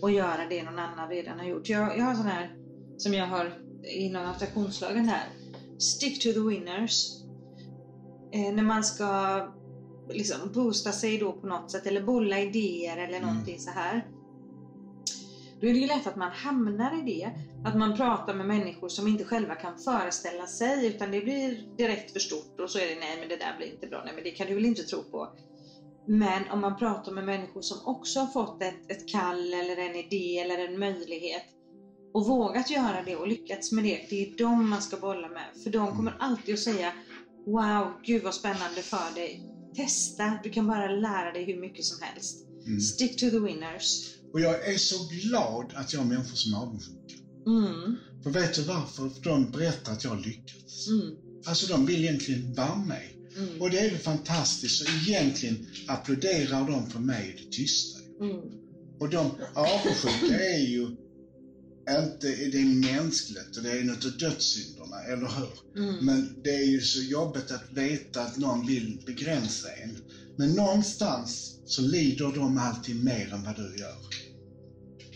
och 0.03 0.11
göra 0.11 0.49
det 0.50 0.62
någon 0.62 0.79
annan 0.79 1.09
redan 1.09 1.38
har 1.38 1.47
gjort. 1.47 1.69
Jag, 1.69 1.99
jag 1.99 2.05
har 2.05 2.14
sån 2.14 2.26
här 2.26 2.57
som 2.97 3.14
jag 3.14 3.26
har 3.26 3.53
inom 3.83 4.26
attraktionslagen 4.26 5.09
här. 5.09 5.25
Stick 5.79 6.23
to 6.23 6.33
the 6.33 6.41
winners. 6.41 7.23
Eh, 8.33 8.55
när 8.55 8.62
man 8.62 8.85
ska 8.85 9.41
liksom 10.09 10.53
boosta 10.55 10.93
sig 10.93 11.19
då 11.19 11.33
på 11.33 11.47
något 11.47 11.71
sätt 11.71 11.87
eller 11.87 12.03
bolla 12.03 12.41
idéer 12.41 12.97
eller 12.97 13.19
Mm. 13.19 13.29
någonting 13.29 13.59
så 13.59 13.71
här. 13.71 14.07
Då 15.64 15.71
är 15.71 15.75
det 15.75 15.80
ju 15.80 15.87
lätt 15.87 16.06
att 16.06 16.16
man 16.16 16.30
hamnar 16.30 16.99
i 16.99 17.02
det. 17.02 17.30
Att 17.64 17.76
man 17.76 17.97
pratar 17.97 18.35
med 18.35 18.47
människor 18.47 18.88
som 18.88 19.06
inte 19.06 19.25
själva 19.25 19.54
kan 19.54 19.78
föreställa 19.78 20.47
sig 20.47 20.87
utan 20.87 21.11
det 21.11 21.21
blir 21.21 21.76
direkt 21.76 22.12
för 22.12 22.21
stort 22.21 22.61
och 22.61 22.71
så 22.71 22.78
är 22.78 22.87
det 22.87 22.94
nej 22.94 23.16
men 23.21 23.28
det 23.28 23.37
där 23.37 23.56
blir 23.56 23.66
inte 23.66 23.87
bra, 23.87 24.02
nej 24.04 24.14
men 24.14 24.25
det 24.25 24.30
kan 24.30 24.47
du 24.47 24.54
väl 24.54 24.64
inte 24.64 24.83
tro 24.83 25.02
på. 25.02 25.28
Men 26.06 26.49
om 26.49 26.61
man 26.61 26.76
pratar 26.78 27.12
med 27.12 27.25
människor 27.25 27.62
som 27.62 27.87
också 27.87 28.21
har 28.21 28.26
fått 28.26 28.62
ett, 28.62 28.90
ett 28.90 29.09
kall 29.09 29.54
eller 29.54 29.76
en 29.76 29.97
idé 29.97 30.38
eller 30.38 30.59
en 30.59 30.78
möjlighet 30.78 31.44
och 32.14 32.26
vågat 32.26 32.71
göra 32.71 33.02
det 33.02 33.16
och 33.16 33.26
lyckats 33.26 33.73
med 33.73 33.85
det, 33.85 34.06
det 34.11 34.23
är 34.23 34.37
de 34.38 34.71
man 34.71 34.83
ska 34.83 34.97
bolla 34.97 35.28
med. 35.28 35.47
För 35.62 35.71
de 35.71 35.97
kommer 35.97 36.16
alltid 36.18 36.54
att 36.54 36.61
säga 36.61 36.92
Wow, 37.47 37.92
gud 38.02 38.23
vad 38.23 38.35
spännande 38.35 38.83
för 38.83 39.14
dig. 39.14 39.40
Testa, 39.76 40.38
du 40.42 40.50
kan 40.50 40.66
bara 40.66 40.88
lära 40.88 41.33
dig 41.33 41.44
hur 41.44 41.56
mycket 41.61 41.85
som 41.85 42.00
helst. 42.00 42.37
Mm. 42.66 42.80
Stick 42.80 43.21
to 43.21 43.30
the 43.30 43.38
winners. 43.38 44.13
Och 44.35 44.41
jag 44.41 44.69
är 44.69 44.79
så 44.79 45.05
glad 45.05 45.73
att 45.75 45.93
jag 45.93 46.00
har 46.00 46.07
människor 46.07 46.37
som 46.37 46.55
är 46.55 46.59
avundsjuka. 46.59 47.17
Mm. 47.47 47.97
För 48.23 48.31
vet 48.31 48.55
du 48.55 48.62
varför? 48.62 49.09
För 49.09 49.23
de 49.23 49.50
berättar 49.50 49.93
att 49.93 50.05
jag 50.05 50.11
har 50.11 50.21
lyckats. 50.21 50.88
Mm. 50.88 51.14
Alltså 51.47 51.67
de 51.67 51.87
vill 51.87 52.05
egentligen 52.05 52.55
vara 52.55 52.76
mig. 52.76 53.17
Mm. 53.37 53.61
Och 53.61 53.71
det 53.71 53.79
är 53.79 53.91
väl 53.91 53.99
fantastiskt. 53.99 54.76
Så 54.79 54.85
egentligen 54.85 55.67
applåderar 55.87 56.67
de 56.67 56.91
för 56.91 56.99
mig 56.99 57.29
i 57.29 57.45
det 57.45 57.50
tysta. 57.50 57.99
Mm. 58.21 58.41
Och 59.00 59.09
de 59.09 59.31
avundsjuka 59.55 60.41
är 60.41 60.67
ju 60.67 60.83
inte, 61.91 62.26
det 62.53 62.59
är 62.59 62.95
mänskligt 62.95 63.57
och 63.57 63.62
det 63.62 63.71
är 63.71 63.81
en 63.81 63.91
av 63.91 63.97
dödssynderna, 64.19 65.03
eller 65.03 65.29
hur? 65.37 65.83
Mm. 65.83 66.05
Men 66.05 66.43
det 66.45 66.50
är 66.50 66.67
ju 66.67 66.81
så 66.81 67.03
jobbigt 67.03 67.50
att 67.50 67.73
veta 67.73 68.23
att 68.23 68.37
någon 68.37 68.67
vill 68.67 69.03
begränsa 69.07 69.73
en. 69.73 69.97
Men 70.37 70.50
någonstans 70.53 71.59
så 71.67 71.83
lider 71.83 72.33
de 72.33 72.59
alltid 72.59 73.05
mer 73.05 73.33
än 73.35 73.43
vad 73.45 73.57
du 73.57 73.76
gör. 73.79 73.97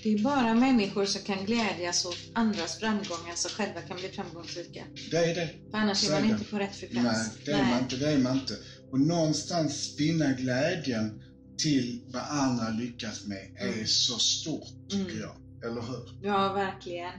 Det 0.03 0.13
är 0.13 0.23
bara 0.23 0.55
människor 0.55 1.05
som 1.05 1.23
kan 1.23 1.45
glädjas 1.45 2.05
åt 2.05 2.17
andras 2.35 2.79
framgångar 2.79 3.35
som 3.35 3.51
själva 3.51 3.81
kan 3.81 3.97
bli 3.97 4.09
framgångsrika. 4.09 4.85
Det 5.11 5.17
är 5.17 5.35
det. 5.35 5.49
För 5.71 5.79
annars 5.79 5.99
Så 5.99 6.13
är 6.13 6.21
man 6.21 6.29
det. 6.29 6.35
inte 6.35 6.45
på 6.45 6.59
rätt 6.59 6.77
frekvens. 6.77 7.05
Nej, 7.05 7.43
det 7.45 7.53
är 7.53 7.65
man 7.71 7.83
inte. 7.83 7.97
Det 7.97 8.11
är 8.11 8.19
man 8.19 8.33
inte. 8.39 8.55
Och 8.93 9.01
någonstans 9.01 9.95
finna 9.97 10.33
glädjen 10.33 11.23
till 11.59 12.01
vad 12.13 12.23
andra 12.23 12.71
lyckas 12.71 13.25
med 13.27 13.51
är 13.57 13.73
Mm. 13.73 13.87
så 13.87 14.19
stort, 14.19 14.69
tycker 14.89 15.05
Mm. 15.11 15.21
jag. 15.21 15.35
Eller 15.71 15.81
hur? 15.83 16.19
Ja, 16.23 16.53
verkligen. 16.53 17.13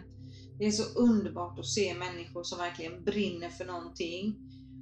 Det 0.60 0.65
är 0.65 0.72
så 0.72 0.84
underbart 0.84 1.60
att 1.60 1.65
se 1.65 1.94
människor 1.94 2.44
som 2.44 2.58
verkligen 2.58 3.03
brinner 3.03 3.50
för 3.50 3.65
någonting 3.65 4.36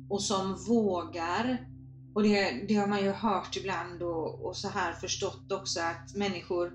och 0.10 0.22
som 0.22 0.56
vågar. 0.68 1.68
Och 2.14 2.24
det, 2.24 2.66
det 2.68 2.76
har 2.76 2.88
man 2.88 3.04
ju 3.04 3.12
hört 3.12 3.56
ibland 3.56 4.04
och, 4.04 4.46
och 4.46 4.58
så 4.58 4.70
här 4.70 4.94
förstått 4.94 5.52
också 5.52 5.80
att 5.80 6.16
människor 6.16 6.72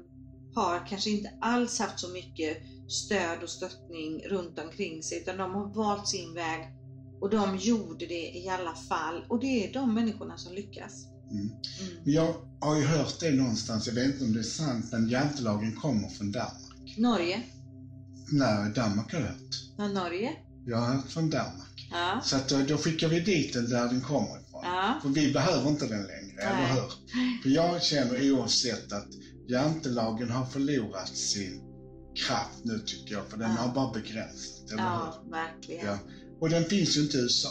har 0.55 0.87
kanske 0.87 1.11
inte 1.11 1.31
alls 1.41 1.79
haft 1.79 2.01
så 2.01 2.09
mycket 2.09 2.59
stöd 2.89 3.43
och 3.43 3.49
stöttning 3.49 4.21
runt 4.29 4.59
omkring 4.59 5.03
sig 5.03 5.19
utan 5.19 5.37
de 5.37 5.55
har 5.55 5.75
valt 5.75 6.09
sin 6.09 6.35
väg 6.35 6.61
och 7.21 7.31
de 7.31 7.57
gjorde 7.57 8.07
det 8.07 8.39
i 8.39 8.49
alla 8.49 8.75
fall. 8.75 9.25
Och 9.29 9.41
det 9.41 9.69
är 9.69 9.73
de 9.73 9.95
människorna 9.95 10.39
som 10.39 10.55
lyckas. 10.55 11.07
Mm. 11.31 11.47
Mm. 11.81 12.03
Jag 12.05 12.35
har 12.61 12.77
ju 12.77 12.85
hört 12.85 13.21
det 13.21 13.31
någonstans, 13.31 13.87
jag 13.87 13.95
vet 13.95 14.07
inte 14.07 14.25
om 14.25 14.33
det 14.33 14.39
är 14.39 14.43
sant, 14.43 14.89
men 14.93 15.09
jantelagen 15.09 15.77
kommer 15.77 16.09
från 16.09 16.33
Danmark. 16.33 16.99
Norge? 16.99 17.43
Nej, 18.33 18.73
Danmark 18.75 19.13
har 19.13 19.21
jag 19.21 19.27
hört. 19.27 19.55
Ja, 19.77 19.89
Norge? 19.89 20.33
Jag 20.67 20.77
har 20.77 20.95
hört 20.95 21.09
från 21.09 21.31
Danmark. 21.31 21.89
Ja. 21.91 22.21
Så 22.25 22.37
att 22.37 22.49
då, 22.49 22.59
då 22.69 22.79
skickar 22.79 23.09
vi 23.09 23.21
dit 23.21 23.53
den 23.53 23.71
där 23.71 23.89
den 23.89 24.01
kommer. 24.01 24.39
Ja. 24.83 24.99
För 25.03 25.09
vi 25.09 25.33
behöver 25.33 25.69
inte 25.71 25.87
den 25.87 26.03
längre, 26.07 26.41
eller 26.43 26.57
Nej. 26.57 26.73
hur? 26.73 27.43
För 27.43 27.51
jag 27.51 27.83
känner 27.83 28.33
oavsett 28.33 28.93
att 28.93 29.09
jantelagen 29.49 30.31
har 30.31 30.47
förlorat 30.47 31.17
sin 31.17 31.61
kraft 32.27 32.59
nu 32.65 32.79
tycker 32.87 33.15
jag, 33.15 33.27
för 33.31 33.37
den 33.37 33.51
Ja. 33.51 33.57
har 33.63 33.75
bara 33.75 33.93
begränsat, 33.93 34.71
eller 34.73 34.83
hur? 34.83 34.89
Ja, 34.89 35.23
verkligen. 35.31 35.87
Ja. 35.87 35.99
Och 36.41 36.51
den 36.51 36.65
finns 36.65 36.97
ju 36.97 37.01
inte 37.01 37.17
i 37.17 37.21
USA. 37.21 37.49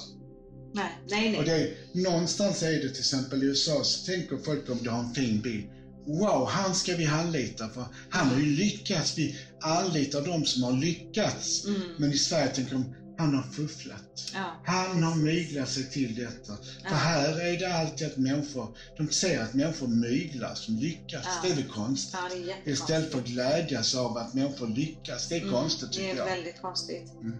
Nej, 0.73 0.91
nej, 1.09 1.37
Och 1.39 1.45
nej. 1.47 1.75
det, 1.93 1.99
någonstans 2.01 2.63
är 2.63 2.71
det 2.71 2.79
till 2.79 2.99
exempel 2.99 3.43
i 3.43 3.45
USA 3.45 3.83
så 3.83 4.05
tänker 4.05 4.37
folk 4.37 4.69
om 4.69 4.77
du 4.83 4.89
har 4.89 4.99
en 4.99 5.13
fin 5.13 5.41
bil. 5.41 5.63
Wow, 6.07 6.47
han 6.49 6.75
ska 6.75 6.95
vi 6.95 7.05
anlita 7.05 7.69
för 7.69 7.85
han 8.09 8.27
har 8.27 8.37
ju 8.39 8.45
lyckats. 8.45 9.17
Vi 9.17 9.35
anlitar 9.61 10.21
de 10.21 10.45
som 10.45 10.63
har 10.63 10.73
lyckats. 10.73 11.65
Mm. 11.65 11.81
Men 11.97 12.11
i 12.11 12.17
Sverige 12.17 12.47
tänker 12.47 12.71
de, 12.71 12.95
han 13.17 13.33
har 13.33 13.43
fufflat. 13.43 14.03
Ja. 14.33 14.61
Han 14.65 15.03
har 15.03 15.15
myglat 15.15 15.69
sig 15.69 15.89
till 15.89 16.15
detta. 16.15 16.53
Ja. 16.83 16.89
För 16.89 16.95
här 16.95 17.39
är 17.41 17.57
det 17.57 17.73
alltid 17.77 18.07
att 18.07 18.17
människor, 18.17 18.67
de 18.97 19.07
ser 19.11 19.41
att 19.41 19.53
människor 19.53 19.87
myglar 19.87 20.55
som 20.55 20.75
lyckas. 20.75 21.23
Ja. 21.25 21.39
Det 21.43 21.49
är 21.49 21.55
väl 21.55 21.67
konstigt. 21.73 22.19
det. 22.65 22.71
Istället 22.71 23.11
för 23.11 23.17
att 23.17 23.25
glädjas 23.25 23.95
av 23.95 24.17
att 24.17 24.33
människor 24.33 24.67
lyckas. 24.67 25.27
Det 25.27 25.35
är 25.35 25.41
Mm, 25.41 25.53
konstigt 25.53 25.91
tycker 25.91 26.05
Det 26.05 26.11
är 26.11 26.15
jag. 26.15 26.25
väldigt 26.25 26.61
konstigt. 26.61 27.11
Mm. 27.21 27.37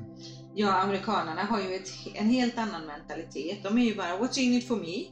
Ja, 0.55 0.71
amerikanerna 0.71 1.43
har 1.45 1.59
ju 1.59 1.75
ett, 1.75 1.89
en 2.13 2.29
helt 2.29 2.57
annan 2.57 2.85
mentalitet. 2.85 3.57
De 3.63 3.77
är 3.77 3.85
ju 3.85 3.96
bara 3.96 4.17
“What's 4.17 4.39
in 4.39 4.53
it 4.53 4.67
for 4.67 4.75
me?” 4.75 5.03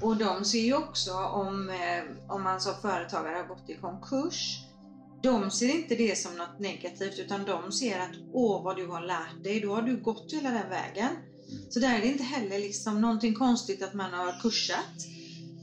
Och 0.00 0.16
de 0.16 0.44
ser 0.44 0.60
ju 0.60 0.74
också 0.74 1.12
om, 1.14 1.70
eh, 1.70 2.04
om 2.28 2.42
man 2.42 2.60
som 2.60 2.74
företagare 2.82 3.36
har 3.36 3.44
gått 3.44 3.70
i 3.70 3.74
konkurs. 3.74 4.60
De 5.22 5.50
ser 5.50 5.68
inte 5.68 5.94
det 5.94 6.18
som 6.18 6.36
något 6.36 6.58
negativt 6.60 7.18
utan 7.18 7.44
de 7.44 7.72
ser 7.72 7.98
att 7.98 8.16
“Åh, 8.32 8.64
vad 8.64 8.76
du 8.76 8.86
har 8.86 9.00
lärt 9.00 9.44
dig, 9.44 9.60
då 9.60 9.74
har 9.74 9.82
du 9.82 10.02
gått 10.02 10.32
hela 10.32 10.50
den 10.50 10.68
vägen”. 10.68 11.10
Mm. 11.50 11.70
Så 11.70 11.80
där 11.80 11.98
är 11.98 12.00
det 12.00 12.06
inte 12.06 12.24
heller 12.24 12.58
liksom 12.58 13.00
någonting 13.00 13.34
konstigt 13.34 13.82
att 13.82 13.94
man 13.94 14.12
har 14.12 14.40
kursat. 14.42 14.94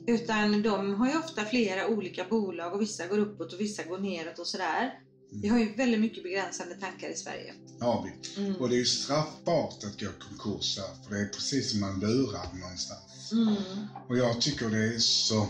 Utan 0.07 0.61
de 0.61 0.93
har 0.93 1.09
ju 1.09 1.17
ofta 1.17 1.45
flera 1.45 1.87
olika 1.87 2.23
bolag 2.23 2.73
och 2.73 2.81
vissa 2.81 3.07
går 3.07 3.19
uppåt 3.19 3.53
och 3.53 3.59
vissa 3.59 3.83
går 3.83 3.97
neråt 3.97 4.39
och 4.39 4.47
sådär. 4.47 4.93
Vi 5.41 5.47
har 5.47 5.59
ju 5.59 5.75
väldigt 5.75 5.99
mycket 5.99 6.23
begränsande 6.23 6.75
tankar 6.75 7.09
i 7.09 7.15
Sverige. 7.15 7.53
Har 7.79 8.03
vi. 8.03 8.41
Mm. 8.41 8.55
Och 8.55 8.69
det 8.69 8.75
är 8.75 8.79
ju 8.79 8.85
straffbart 8.85 9.83
att 9.83 9.99
gå 9.99 10.07
konkurs 10.19 10.77
här, 10.77 11.03
för 11.03 11.15
det 11.15 11.21
är 11.21 11.25
precis 11.25 11.71
som 11.71 11.79
man 11.79 11.99
lurar 11.99 12.59
någonstans. 12.59 13.31
Mm. 13.31 13.55
Och 14.07 14.17
jag 14.17 14.41
tycker 14.41 14.69
det 14.69 14.95
är 14.95 14.99
så 14.99 15.47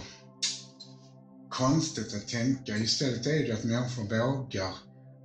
konstigt 1.57 2.13
att 2.13 2.27
tänka. 2.27 2.77
Istället 2.77 3.25
är 3.25 3.43
det 3.45 3.51
att 3.53 3.63
människor 3.63 4.03
vågar 4.03 4.73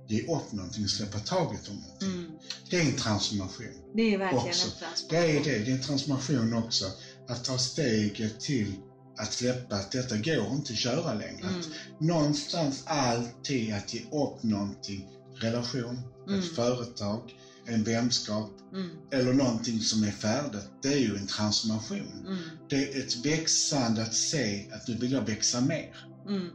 ge 0.07 0.21
upp 0.21 0.51
någonting 0.51 0.87
släppa 0.87 1.19
taget 1.19 1.67
om 1.67 1.75
någonting. 1.75 2.11
Mm. 2.11 2.31
Det 2.69 2.77
är 2.77 2.85
en 2.85 2.95
transformation. 2.95 3.65
Det 3.95 4.13
är 4.13 4.17
verkligen 4.17 4.47
Också. 4.47 4.67
en 4.67 4.73
transformation. 4.79 5.07
Det 5.09 5.37
är 5.37 5.43
det, 5.43 5.63
det 5.65 5.71
är 5.71 5.73
en 5.75 5.81
transformation 5.81 6.53
också. 6.53 6.85
Att 7.27 7.43
ta 7.43 7.57
steget 7.57 8.39
till 8.39 8.73
att 9.17 9.31
släppa 9.33 9.75
att 9.75 9.91
detta 9.91 10.17
går 10.17 10.53
inte 10.53 10.71
att 10.71 10.77
köra 10.77 11.13
längre. 11.13 11.47
Mm. 11.47 11.59
Att 11.59 11.67
någonstans 11.99 12.83
alltid 12.85 13.73
att 13.73 13.93
ge 13.93 13.99
upp 14.01 14.43
någonting, 14.43 15.03
relation, 15.41 16.01
Mm. 16.27 16.39
ett 16.39 16.55
företag, 16.55 17.21
en 17.65 17.83
vänskap 17.83 18.47
Mm. 18.73 18.95
eller 19.11 19.33
någonting 19.33 19.81
som 19.81 20.03
är 20.03 20.11
färdigt. 20.11 20.67
Det 20.81 20.87
är 20.87 20.97
ju 20.97 21.15
en 21.15 21.25
transformation. 21.25 22.23
Mm. 22.27 22.39
Det 22.69 22.95
är 22.95 22.99
ett 22.99 23.15
växande 23.25 24.01
att 24.01 24.13
se 24.13 24.65
att 24.71 24.87
nu 24.87 24.95
vill 24.95 25.11
jag 25.11 25.25
växa 25.25 25.61
mer. 25.61 26.10
Mm. 26.27 26.49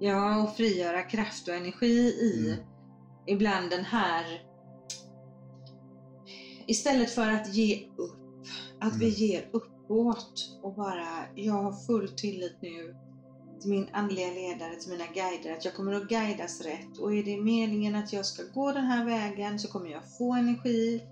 Ja, 0.00 0.42
och 0.42 0.56
frigöra 0.56 1.02
kraft 1.02 1.48
och 1.48 1.54
energi 1.54 2.14
i 2.20 2.48
Mm. 2.48 2.64
ibland 3.26 3.70
den 3.70 3.84
här 3.84 4.24
Istället 6.66 7.10
för 7.10 7.30
att 7.30 7.54
ge 7.54 7.88
upp, 7.96 8.46
att 8.80 8.96
vi 8.96 9.04
Mm. 9.04 9.16
ger 9.16 9.48
uppåt 9.52 10.58
och 10.62 10.74
bara, 10.74 11.06
jag 11.34 11.52
har 11.52 11.72
full 11.72 12.08
tillit 12.08 12.56
nu 12.62 12.94
till 13.60 13.70
min 13.70 13.88
andliga 13.92 14.30
ledare, 14.30 14.76
till 14.76 14.90
mina 14.90 15.06
guider, 15.06 15.52
att 15.52 15.64
jag 15.64 15.74
kommer 15.74 15.92
att 15.92 16.08
guidas 16.08 16.60
rätt. 16.60 16.98
Och 16.98 17.14
är 17.14 17.22
det 17.22 17.36
meningen 17.36 17.94
att 17.94 18.12
jag 18.12 18.26
ska 18.26 18.42
gå 18.54 18.72
den 18.72 18.84
här 18.84 19.04
vägen 19.04 19.58
så 19.58 19.68
kommer 19.68 19.90
jag 19.90 20.02
få 20.18 20.34
energi. 20.34 21.02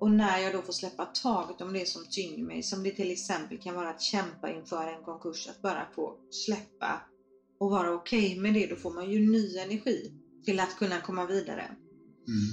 Och 0.00 0.10
när 0.10 0.38
jag 0.38 0.52
då 0.52 0.62
får 0.62 0.72
släppa 0.72 1.06
taget 1.06 1.60
om 1.60 1.72
det 1.72 1.86
som 1.88 2.06
tynger 2.10 2.44
mig, 2.44 2.62
som 2.62 2.82
det 2.82 2.90
till 2.90 3.10
exempel 3.10 3.58
kan 3.58 3.74
vara 3.74 3.90
att 3.90 4.02
kämpa 4.02 4.50
inför 4.50 4.86
en 4.86 5.02
konkurs, 5.02 5.48
att 5.48 5.62
bara 5.62 5.88
få 5.94 6.14
släppa 6.30 7.02
och 7.60 7.70
vara 7.70 7.94
okej 7.94 8.38
med 8.38 8.54
det, 8.54 8.66
då 8.66 8.76
får 8.76 8.90
man 8.90 9.10
ju 9.10 9.18
ny 9.30 9.56
energi 9.58 10.12
till 10.44 10.60
att 10.60 10.76
kunna 10.76 11.00
komma 11.00 11.26
vidare. 11.26 11.62
Mm. 12.28 12.50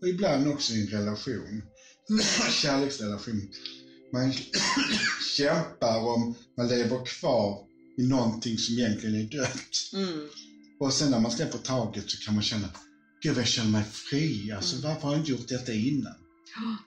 Och 0.00 0.08
ibland 0.08 0.48
också 0.48 0.72
i 0.72 0.80
en 0.80 0.86
relation, 0.86 1.62
kärleksrelation. 2.62 3.48
Man 4.12 4.32
kämpar 5.36 5.98
om 5.98 6.34
man 6.56 6.68
lever 6.68 7.04
kvar 7.04 7.64
i 7.98 8.08
någonting 8.08 8.58
som 8.58 8.74
egentligen 8.74 9.14
är 9.14 9.24
dött. 9.24 9.74
Mm. 9.94 10.28
Och 10.80 10.92
sen 10.92 11.10
när 11.10 11.20
man 11.20 11.30
släpper 11.30 11.58
taget 11.58 12.10
så 12.10 12.18
kan 12.18 12.34
man 12.34 12.42
känna, 12.42 12.68
gud 13.22 13.36
jag 13.36 13.46
känner 13.46 13.70
mig 13.70 13.84
fri. 13.84 14.52
Alltså 14.52 14.76
Mm. 14.76 14.88
varför 14.88 15.02
har 15.02 15.14
jag 15.14 15.20
inte 15.20 15.30
gjort 15.30 15.48
detta 15.48 15.72
innan? 15.72 16.14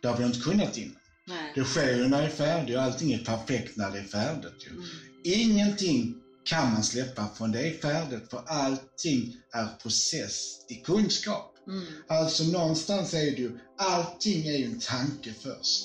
Det 0.01 0.07
har 0.07 0.17
vi 0.17 0.23
inte 0.23 0.39
kunnat 0.39 0.77
innan. 0.77 0.95
Nej. 1.27 1.51
Det 1.55 1.63
sker 1.63 1.95
ju 1.95 2.07
när 2.07 2.21
det 2.21 2.27
är 2.27 2.29
färdigt 2.29 2.75
och 2.75 2.81
allting 2.81 3.11
är 3.13 3.23
perfekt 3.23 3.77
när 3.77 3.91
det 3.91 3.97
är 3.97 4.03
färdigt. 4.03 4.65
Ju. 4.65 4.69
Mm. 4.71 4.85
Ingenting 5.23 6.15
kan 6.43 6.71
man 6.73 6.83
släppa 6.83 7.27
från 7.27 7.51
det 7.51 7.67
är 7.67 7.71
färdigt 7.71 8.29
för 8.29 8.39
allting 8.45 9.35
är 9.53 9.67
process 9.81 10.57
i 10.69 10.75
kunskap. 10.75 11.53
Mm. 11.67 11.83
Alltså 12.07 12.43
någonstans 12.43 13.13
är 13.13 13.31
det 13.31 13.41
ju, 13.41 13.59
allting 13.77 14.47
är 14.47 14.57
ju 14.57 14.65
en 14.65 14.79
tanke 14.79 15.33
först. 15.33 15.83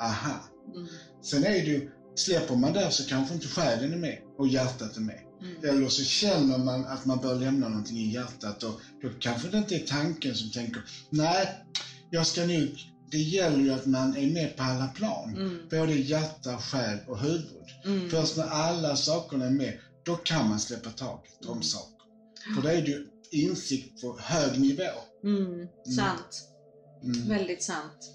Aha. 0.00 0.44
Mm. 0.74 0.88
Sen 1.22 1.44
är 1.44 1.50
det 1.50 1.70
ju, 1.70 1.88
släpper 2.16 2.54
man 2.54 2.72
där 2.72 2.90
så 2.90 3.04
kanske 3.04 3.34
inte 3.34 3.48
själen 3.48 3.92
är 3.92 3.96
med 3.96 4.18
och 4.38 4.48
hjärtat 4.48 4.96
är 4.96 5.00
med. 5.00 5.20
Mm. 5.42 5.64
Eller 5.64 5.88
så 5.88 6.02
känner 6.02 6.58
man 6.58 6.84
att 6.84 7.04
man 7.04 7.20
bör 7.20 7.34
lämna 7.34 7.68
någonting 7.68 7.96
i 7.98 8.12
hjärtat 8.12 8.62
och 8.62 8.80
då 9.02 9.08
kanske 9.18 9.48
det 9.48 9.58
inte 9.58 9.74
är 9.74 9.86
tanken 9.86 10.34
som 10.34 10.50
tänker, 10.50 10.82
nej, 11.10 11.48
jag 12.12 12.26
ska 12.26 12.44
nog, 12.44 12.68
det 13.10 13.18
gäller 13.18 13.58
ju 13.58 13.70
att 13.70 13.86
man 13.86 14.16
är 14.16 14.26
med 14.26 14.56
på 14.56 14.62
alla 14.62 14.86
plan. 14.86 15.36
Mm. 15.36 15.68
Både 15.70 15.94
hjärta, 15.94 16.58
själ 16.58 16.98
och 17.06 17.18
huvud. 17.18 17.66
Mm. 17.84 18.10
Först 18.10 18.36
när 18.36 18.44
alla 18.44 18.96
sakerna 18.96 19.44
är 19.44 19.50
med, 19.50 19.78
då 20.04 20.14
kan 20.14 20.48
man 20.48 20.60
släppa 20.60 20.90
taget 20.90 21.44
om 21.44 21.50
Mm. 21.52 21.62
saker. 21.62 22.04
För 22.54 22.62
då 22.62 22.68
är 22.68 22.82
det 22.82 22.88
ju 22.88 23.06
insikt 23.30 24.00
på 24.02 24.16
hög 24.18 24.60
nivå. 24.60 24.88
Mm. 25.24 25.68
Sant. 25.96 26.42
Mm. 27.02 27.28
Väldigt 27.28 27.62
sant. 27.62 28.10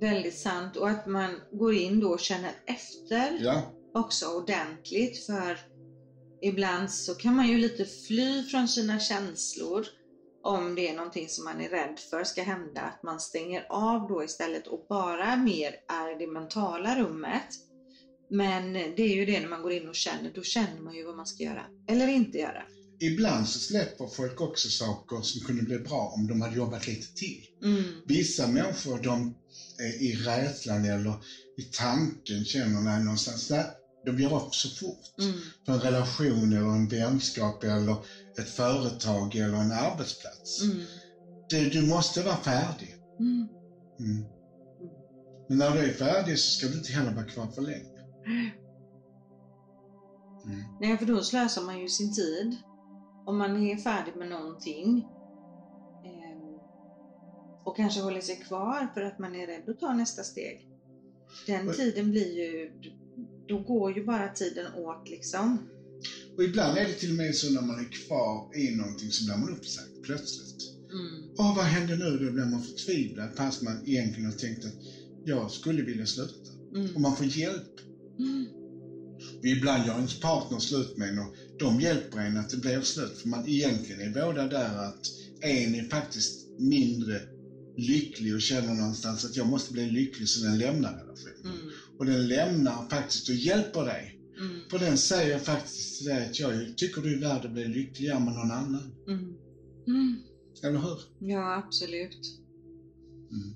Väldigt 0.00 0.38
sant. 0.38 0.76
Och 0.76 0.90
att 0.90 1.06
man 1.06 1.40
går 1.52 1.74
in 1.74 2.00
då 2.00 2.08
och 2.10 2.20
känner 2.20 2.52
efter 2.66 3.38
Ja, 3.40 3.72
också 3.94 4.26
ordentligt. 4.26 5.26
För 5.26 5.58
ibland 6.42 6.90
så 6.90 7.14
kan 7.14 7.34
man 7.36 7.48
ju 7.48 7.58
lite 7.58 7.84
fly 7.84 8.42
från 8.42 8.68
sina 8.68 9.00
känslor. 9.00 9.86
Om 10.42 10.74
det 10.74 10.88
är 10.88 10.94
någonting 10.94 11.28
som 11.28 11.44
man 11.44 11.60
är 11.60 11.68
rädd 11.68 11.98
för 12.10 12.24
ska 12.24 12.42
hända, 12.42 12.80
att 12.80 13.02
man 13.02 13.20
stänger 13.20 13.66
av 13.70 14.08
då 14.08 14.24
istället 14.24 14.66
och 14.66 14.86
bara 14.88 15.36
mer 15.36 15.76
är 15.92 16.18
det 16.18 16.26
mentala 16.26 17.00
rummet. 17.00 17.48
Men 18.30 18.72
det 18.72 19.02
är 19.02 19.14
ju 19.14 19.24
det 19.24 19.40
när 19.40 19.48
man 19.48 19.62
går 19.62 19.72
in 19.72 19.88
och 19.88 19.94
känner, 19.94 20.32
då 20.34 20.42
känner 20.42 20.80
man 20.80 20.96
ju 20.96 21.04
vad 21.04 21.16
man 21.16 21.26
ska 21.26 21.42
göra 21.42 21.66
eller 21.88 22.08
inte 22.08 22.38
göra. 22.38 22.62
Ibland 23.02 23.48
så 23.48 23.58
släpper 23.58 24.06
folk 24.06 24.40
också 24.40 24.68
saker 24.68 25.22
som 25.22 25.40
kunde 25.40 25.62
bli 25.62 25.78
bra 25.78 26.12
om 26.16 26.26
de 26.26 26.40
hade 26.40 26.56
jobbat 26.56 26.86
lite 26.86 27.14
till. 27.14 27.44
Mm. 27.62 28.02
Vissa 28.06 28.46
människor 28.46 28.98
de 28.98 29.34
i 30.00 30.14
rädslan 30.14 30.84
eller 30.84 31.14
i 31.56 31.62
tanken 31.62 32.44
känner 32.44 32.80
när 32.80 33.00
någonstans, 33.00 33.48
där, 33.48 33.66
de 34.06 34.18
ger 34.18 34.36
upp 34.36 34.54
så 34.54 34.68
fort. 34.68 35.20
Mm. 35.22 35.40
För 35.66 35.72
en 35.72 35.80
relation 35.80 36.52
eller 36.52 36.68
en 36.68 36.88
vänskap 36.88 37.64
eller 37.64 37.96
ett 38.38 38.48
företag 38.48 39.34
eller 39.36 39.56
en 39.56 39.72
arbetsplats. 39.72 40.62
Mm. 40.62 40.86
Det, 41.50 41.64
du 41.64 41.82
måste 41.88 42.22
vara 42.22 42.36
färdig. 42.36 42.94
Mm. 43.18 43.48
Mm. 44.00 44.24
Men 45.48 45.58
när 45.58 45.72
du 45.72 45.78
är 45.78 45.92
färdig 45.92 46.38
så 46.38 46.50
ska 46.50 46.66
du 46.66 46.78
inte 46.78 46.92
heller 46.92 47.10
vara 47.12 47.24
kvar 47.24 47.46
för 47.46 47.62
länge. 47.62 48.00
Mm. 50.44 50.62
Nej, 50.80 50.98
för 50.98 51.06
då 51.06 51.22
slösar 51.22 51.62
man 51.62 51.80
ju 51.80 51.88
sin 51.88 52.14
tid. 52.14 52.56
Om 53.26 53.38
man 53.38 53.56
är 53.56 53.76
färdig 53.76 54.16
med 54.16 54.28
någonting 54.28 55.06
ehm, 56.04 56.58
och 57.64 57.76
kanske 57.76 58.00
håller 58.00 58.20
sig 58.20 58.36
kvar 58.36 58.88
för 58.94 59.02
att 59.02 59.18
man 59.18 59.34
är 59.34 59.46
rädd 59.46 59.68
att 59.68 59.80
ta 59.80 59.92
nästa 59.92 60.22
steg. 60.22 60.66
Den 61.46 61.72
tiden 61.72 62.10
blir 62.10 62.38
ju, 62.38 62.70
då 63.50 63.58
går 63.58 63.92
ju 63.96 64.04
bara 64.04 64.28
tiden 64.28 64.66
åt 64.74 65.08
liksom. 65.08 65.58
Och 66.36 66.44
ibland 66.44 66.78
är 66.78 66.86
det 66.86 66.94
till 66.94 67.10
och 67.10 67.16
med 67.16 67.34
så 67.36 67.50
när 67.50 67.62
man 67.62 67.78
är 67.78 67.90
kvar 67.92 68.50
i 68.56 68.76
någonting 68.76 69.10
så 69.10 69.24
blir 69.24 69.36
man 69.36 69.56
uppsagd 69.56 70.02
plötsligt. 70.02 70.62
Mm. 70.92 71.34
Åh, 71.38 71.56
vad 71.56 71.64
hände 71.64 71.96
nu? 71.96 72.10
Då 72.10 72.30
blir 72.30 72.44
man 72.44 72.62
förtvivlad 72.62 73.30
fast 73.36 73.62
man 73.62 73.88
egentligen 73.88 74.30
har 74.30 74.38
tänkt 74.38 74.64
att 74.64 74.74
jag 75.24 75.50
skulle 75.50 75.82
vilja 75.82 76.06
sluta. 76.06 76.34
Och 76.70 76.76
Mm. 76.76 77.02
man 77.02 77.16
får 77.16 77.26
hjälp. 77.26 77.74
Mm. 78.18 78.46
Och 79.38 79.44
ibland 79.44 79.86
gör 79.86 79.96
ens 79.96 80.20
partner 80.20 80.58
slut 80.58 80.96
med 80.96 81.08
en 81.08 81.18
och 81.18 81.34
de 81.58 81.80
hjälper 81.80 82.18
en 82.18 82.36
att 82.36 82.48
det 82.50 82.56
blir 82.56 82.80
slut. 82.80 83.18
För 83.18 83.28
man 83.28 83.48
egentligen 83.48 84.00
är 84.00 84.10
båda 84.24 84.46
där 84.46 84.76
att 84.76 85.00
en 85.40 85.74
är 85.74 85.82
faktiskt 85.82 86.46
mindre 86.58 87.20
lycklig 87.76 88.34
och 88.34 88.40
känner 88.40 88.74
någonstans 88.74 89.24
att 89.24 89.36
jag 89.36 89.46
måste 89.46 89.72
bli 89.72 89.86
lycklig 89.86 90.28
så 90.28 90.40
den 90.40 90.58
lämnar 90.58 90.92
relationen. 90.92 91.60
Mm. 91.60 91.70
Och 92.00 92.06
den 92.06 92.28
lämnar 92.28 92.88
faktiskt 92.88 93.28
och 93.28 93.34
hjälper 93.34 93.84
dig. 93.84 94.20
Mm. 94.40 94.60
För 94.70 94.78
den 94.78 94.98
säger 94.98 95.38
faktiskt 95.38 95.98
till 95.98 96.06
dig 96.06 96.26
att 96.26 96.38
jag 96.38 96.78
tycker 96.78 97.02
du 97.02 97.16
är 97.16 97.20
värd 97.20 97.44
att 97.44 97.52
bli 97.52 97.64
lyckligare 97.64 98.20
med 98.20 98.34
någon 98.34 98.50
annan. 98.50 98.92
Mm. 99.08 99.36
Mm. 99.86 100.22
Eller 100.62 100.78
hur? 100.78 100.98
Ja, 101.18 101.54
absolut. 101.56 102.20
Mm. 103.30 103.54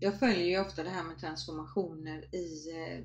Jag 0.00 0.18
följer 0.18 0.44
ju 0.44 0.60
ofta 0.60 0.82
det 0.82 0.90
här 0.90 1.04
med 1.04 1.18
transformationer 1.18 2.34
i, 2.34 2.70
eh, 2.70 2.98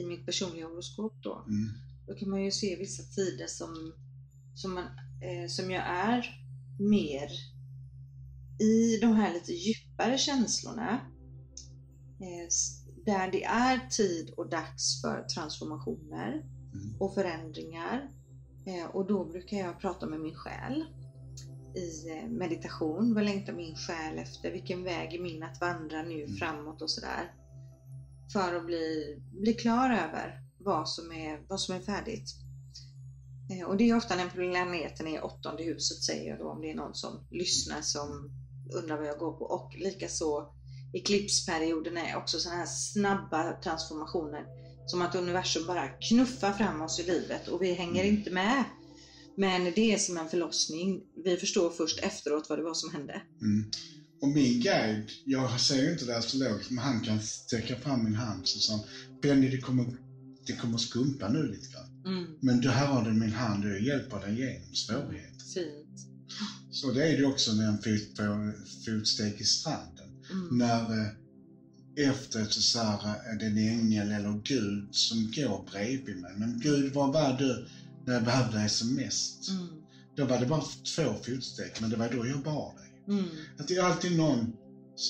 i 0.00 0.06
mitt 0.06 0.26
personliga 0.26 0.66
horoskop 0.66 1.12
då. 1.22 1.44
Mm. 1.48 1.70
Då 2.06 2.14
kan 2.14 2.30
man 2.30 2.44
ju 2.44 2.50
se 2.50 2.76
vissa 2.76 3.02
tider 3.02 3.46
som, 3.46 3.92
som, 4.54 4.74
man, 4.74 4.84
eh, 5.22 5.48
som 5.48 5.70
jag 5.70 5.82
är 5.86 6.26
mer 6.78 7.30
i 8.60 8.98
de 9.00 9.12
här 9.12 9.34
lite 9.34 9.52
djupare 9.52 10.18
känslorna. 10.18 11.00
Eh, 12.20 12.48
där 13.06 13.30
det 13.32 13.44
är 13.44 13.88
tid 13.90 14.30
och 14.36 14.48
dags 14.50 15.00
för 15.02 15.22
transformationer 15.22 16.42
Mm. 16.74 16.96
och 17.00 17.14
förändringar. 17.14 18.08
Eh, 18.66 18.86
och 18.96 19.06
då 19.06 19.24
brukar 19.24 19.56
jag 19.56 19.80
prata 19.80 20.06
med 20.06 20.20
min 20.20 20.34
själ 20.34 20.84
i 21.76 22.10
eh, 22.10 22.28
meditation. 22.28 23.14
Vad 23.14 23.24
längtar 23.24 23.52
min 23.52 23.74
själ 23.76 24.18
efter? 24.18 24.50
Vilken 24.52 24.84
väg 24.84 25.14
är 25.14 25.20
min 25.22 25.42
att 25.42 25.60
vandra 25.60 26.02
nu 26.02 26.22
Mm. 26.24 26.36
framåt 26.36 26.82
och 26.82 26.90
sådär. 26.90 27.32
För 28.32 28.54
att 28.54 28.66
bli, 28.66 29.16
bli 29.40 29.54
klar 29.54 29.90
över 29.90 30.42
vad 30.58 30.88
som 30.88 31.12
är, 31.12 31.40
vad 31.48 31.60
som 31.60 31.74
är 31.74 31.80
färdigt. 31.80 32.30
Eh, 33.50 33.66
Och 33.68 33.76
det 33.76 33.90
är 33.90 33.96
ofta 33.96 34.16
när 34.16 34.28
planeten 34.28 35.06
är 35.06 35.16
i 35.16 35.20
åttonde 35.20 35.62
huset 35.62 36.02
säger 36.02 36.30
jag 36.30 36.38
då 36.38 36.50
om 36.50 36.60
det 36.60 36.70
är 36.70 36.74
någon 36.74 36.94
som 36.94 37.10
lyssnar 37.30 37.80
som 37.80 38.30
undrar 38.74 38.96
vad 38.96 39.06
jag 39.06 39.18
går 39.18 39.32
på. 39.32 39.44
Och 39.44 39.74
likaså 39.78 40.52
eklipsperioden 40.92 41.96
är 41.96 42.16
också 42.16 42.38
sådana 42.38 42.58
här 42.58 42.66
snabba 42.66 43.52
transformationer. 43.62 44.44
Som 44.86 45.02
att 45.02 45.14
universum 45.14 45.66
bara 45.66 45.88
knuffar 45.88 46.52
fram 46.52 46.80
oss 46.82 47.00
i 47.00 47.02
livet 47.02 47.48
och 47.48 47.62
vi 47.62 47.72
hänger 47.74 48.04
Mm. 48.04 48.16
inte 48.16 48.30
med. 48.30 48.64
Men 49.36 49.64
det 49.64 49.92
är 49.92 49.98
som 49.98 50.16
en 50.18 50.28
förlossning. 50.28 51.00
Vi 51.24 51.36
förstår 51.36 51.70
först 51.70 51.98
efteråt 51.98 52.46
vad 52.48 52.58
det 52.58 52.62
var 52.62 52.74
som 52.74 52.90
hände. 52.92 53.22
Mm. 53.42 53.70
Och 54.22 54.28
min 54.28 54.60
guide, 54.60 55.10
jag 55.24 55.60
säger 55.60 55.92
inte 55.92 56.04
det 56.04 56.16
astrologiskt, 56.18 56.70
men 56.70 56.84
han 56.84 57.00
kan 57.00 57.20
sträcka 57.20 57.76
fram 57.76 58.04
min 58.04 58.14
hand 58.14 58.48
sa 58.48 58.72
han, 58.72 58.84
Benny 59.22 59.48
det 59.48 59.58
kommer, 59.60 59.86
det 60.46 60.52
kommer 60.52 60.78
skumpa 60.78 61.28
nu 61.28 61.42
lite 61.46 61.68
grann. 61.72 62.02
Mm, 62.06 62.38
Men 62.42 62.60
du 62.60 62.68
här 62.70 62.86
har 62.86 63.04
du 63.04 63.12
min 63.12 63.32
hand 63.32 63.64
och 63.64 63.70
jag 63.70 63.80
hjälper 63.82 64.20
dig 64.20 64.32
igenom 64.40 64.74
svårigheter. 64.74 65.44
fint. 65.54 66.00
Så 66.70 66.92
det 66.92 67.08
är 67.08 67.18
det 67.18 67.24
också 67.26 67.52
när 67.52 67.64
en 67.68 67.78
fot 67.82 68.18
fotsteg 68.86 69.40
i 69.40 69.44
stranden. 69.44 69.99
Mm, 70.30 70.58
När 70.58 71.00
eh, 71.00 71.08
efteråt 72.08 72.52
så 72.52 72.78
är 72.78 73.38
det 73.38 73.46
en 73.46 73.58
ängel 73.58 74.12
eller 74.12 74.40
Gud 74.44 74.88
som 74.94 75.30
går 75.36 75.66
bredvid 75.72 76.16
mig. 76.16 76.32
Men 76.36 76.60
Gud, 76.60 76.94
var 76.94 77.12
var 77.12 77.38
du 77.38 77.66
när 78.06 78.14
jag 78.14 78.24
behövde 78.24 78.58
dig 78.58 78.68
som 78.68 78.94
mest? 78.94 79.48
mm, 79.48 79.68
Då 80.16 80.24
var 80.24 80.38
det 80.38 80.46
bara 80.46 80.64
två 80.96 81.14
fotsteg, 81.14 81.72
men 81.80 81.90
det 81.90 81.96
var 81.96 82.08
då 82.08 82.26
jag 82.26 82.42
bar 82.42 82.74
dig. 82.76 83.16
mm, 83.18 83.36
Att 83.58 83.68
det 83.68 83.76
är 83.76 83.82
alltid 83.82 84.16
någon 84.16 84.52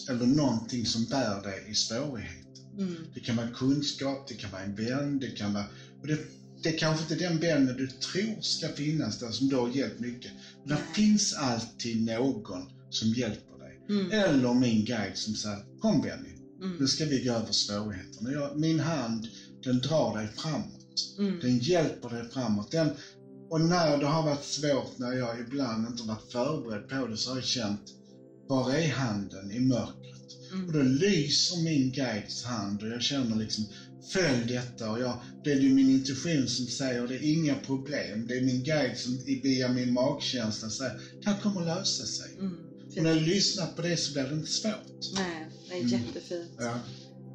eller 0.09 0.27
någonting 0.27 0.87
som 0.87 1.05
bär 1.05 1.43
dig 1.43 1.65
i 1.71 1.75
svårigheter. 1.75 2.65
mm, 2.79 3.05
Det 3.15 3.21
kan 3.21 3.37
vara 3.37 3.47
kunskap, 3.49 4.29
det 4.29 4.35
kan 4.35 4.51
vara 4.51 4.63
en 4.63 4.75
vän, 4.75 5.19
det 5.19 5.31
kan 5.31 5.53
vara... 5.53 5.65
Och 6.01 6.07
det, 6.07 6.19
det 6.63 6.69
är 6.75 6.79
kanske 6.79 7.03
inte 7.03 7.25
den 7.25 7.39
vännen 7.39 7.77
du 7.77 7.87
tror 7.87 8.41
ska 8.41 8.69
finnas 8.69 9.19
där 9.19 9.31
som 9.31 9.49
du 9.49 9.57
har 9.57 9.69
hjälpt 9.69 10.01
mycket. 10.01 10.33
Men 10.67 10.77
det 10.77 10.83
finns 10.95 11.33
alltid 11.33 12.05
någon 12.05 12.67
som 12.91 13.09
hjälper. 13.09 13.51
Mm, 13.91 14.11
Eller 14.11 14.55
min 14.55 14.85
guide 14.85 15.17
som 15.17 15.35
säger 15.35 15.59
Kom 15.81 16.01
Benny, 16.01 16.35
nu 16.61 16.67
mm, 16.67 16.87
ska 16.89 17.05
vi 17.05 17.25
gå 17.25 17.33
över 17.33 17.53
svårigheterna. 17.53 18.33
Jag, 18.33 18.59
min 18.59 18.81
hand, 18.81 19.27
den 19.65 19.81
drar 19.81 20.17
dig 20.17 20.29
framåt. 20.37 21.17
mm, 21.19 21.41
Den 21.41 21.59
hjälper 21.59 22.09
dig 22.09 22.25
framåt. 22.33 22.71
Den, 22.71 22.91
och 23.51 23.61
när 23.61 23.97
det 23.99 24.07
har 24.07 24.23
varit 24.23 24.45
svårt, 24.45 24.99
när 24.99 25.13
jag 25.13 25.41
ibland 25.41 25.87
inte 25.87 26.03
varit 26.03 26.33
förberedd 26.33 26.89
på 26.89 27.07
det, 27.07 27.17
så 27.17 27.31
har 27.31 27.37
jag 27.37 27.45
känt, 27.45 27.81
var 28.49 28.73
är 28.73 28.89
handen 28.89 29.51
i 29.51 29.61
mörkret? 29.61 29.97
Och 30.53 30.57
mm, 30.57 30.73
då 30.73 30.83
lyser 30.83 31.57
min 31.65 31.93
guides 31.93 32.43
hand 32.45 32.83
och 32.83 32.89
jag 32.89 33.03
känner 33.03 33.37
liksom, 33.37 33.65
följ 34.13 34.45
detta. 34.49 34.91
Och 34.91 34.99
jag, 34.99 35.17
det 35.45 35.53
är 35.53 35.61
ju 35.61 35.71
min 35.75 35.91
intuition 35.91 36.49
som 36.49 36.67
säger, 36.67 37.07
det 37.07 37.15
är 37.15 37.33
inga 37.33 37.55
problem. 37.55 38.27
Det 38.27 38.37
är 38.37 38.41
min 38.41 38.63
guide 38.63 38.97
som 38.97 39.19
via 39.43 39.69
min 39.69 39.93
magkänsla 39.93 40.69
säger, 40.71 40.93
det 41.23 41.31
här 41.31 41.41
kommer 41.41 41.61
lösa 41.65 42.07
sig. 42.07 42.37
mm. 42.39 42.70
När 42.97 43.11
jag 43.15 43.23
lyssnar 43.23 43.67
på 43.67 43.83
det 43.83 43.97
så 43.97 44.13
blir 44.13 44.23
det 44.23 44.35
inte 44.35 44.51
svårt. 44.51 44.75
Nej, 45.15 45.47
det 45.69 45.75
är 45.75 45.79
Mm. 45.79 45.89
jättefint. 45.91 46.51
Ja, 46.59 46.79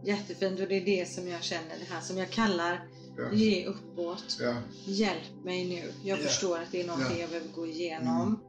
Jättefint 0.05 0.59
och 0.59 0.67
det 0.67 0.75
är 0.75 0.85
det 0.85 1.09
som 1.09 1.27
jag 1.27 1.43
känner, 1.43 1.69
det 1.79 1.85
här 1.93 2.01
som 2.01 2.17
jag 2.17 2.29
kallar 2.31 2.87
ja, 3.17 3.33
ge 3.33 3.65
uppåt. 3.65 4.37
ja. 4.41 4.55
Hjälp 4.85 5.43
mig 5.43 5.65
nu. 5.65 5.91
Jag 6.03 6.19
Ja. 6.19 6.23
förstår 6.23 6.57
att 6.59 6.71
det 6.71 6.81
är 6.81 6.87
någonting 6.87 7.11
Ja. 7.15 7.21
jag 7.21 7.29
behöver 7.29 7.49
gå 7.55 7.67
igenom. 7.67 8.39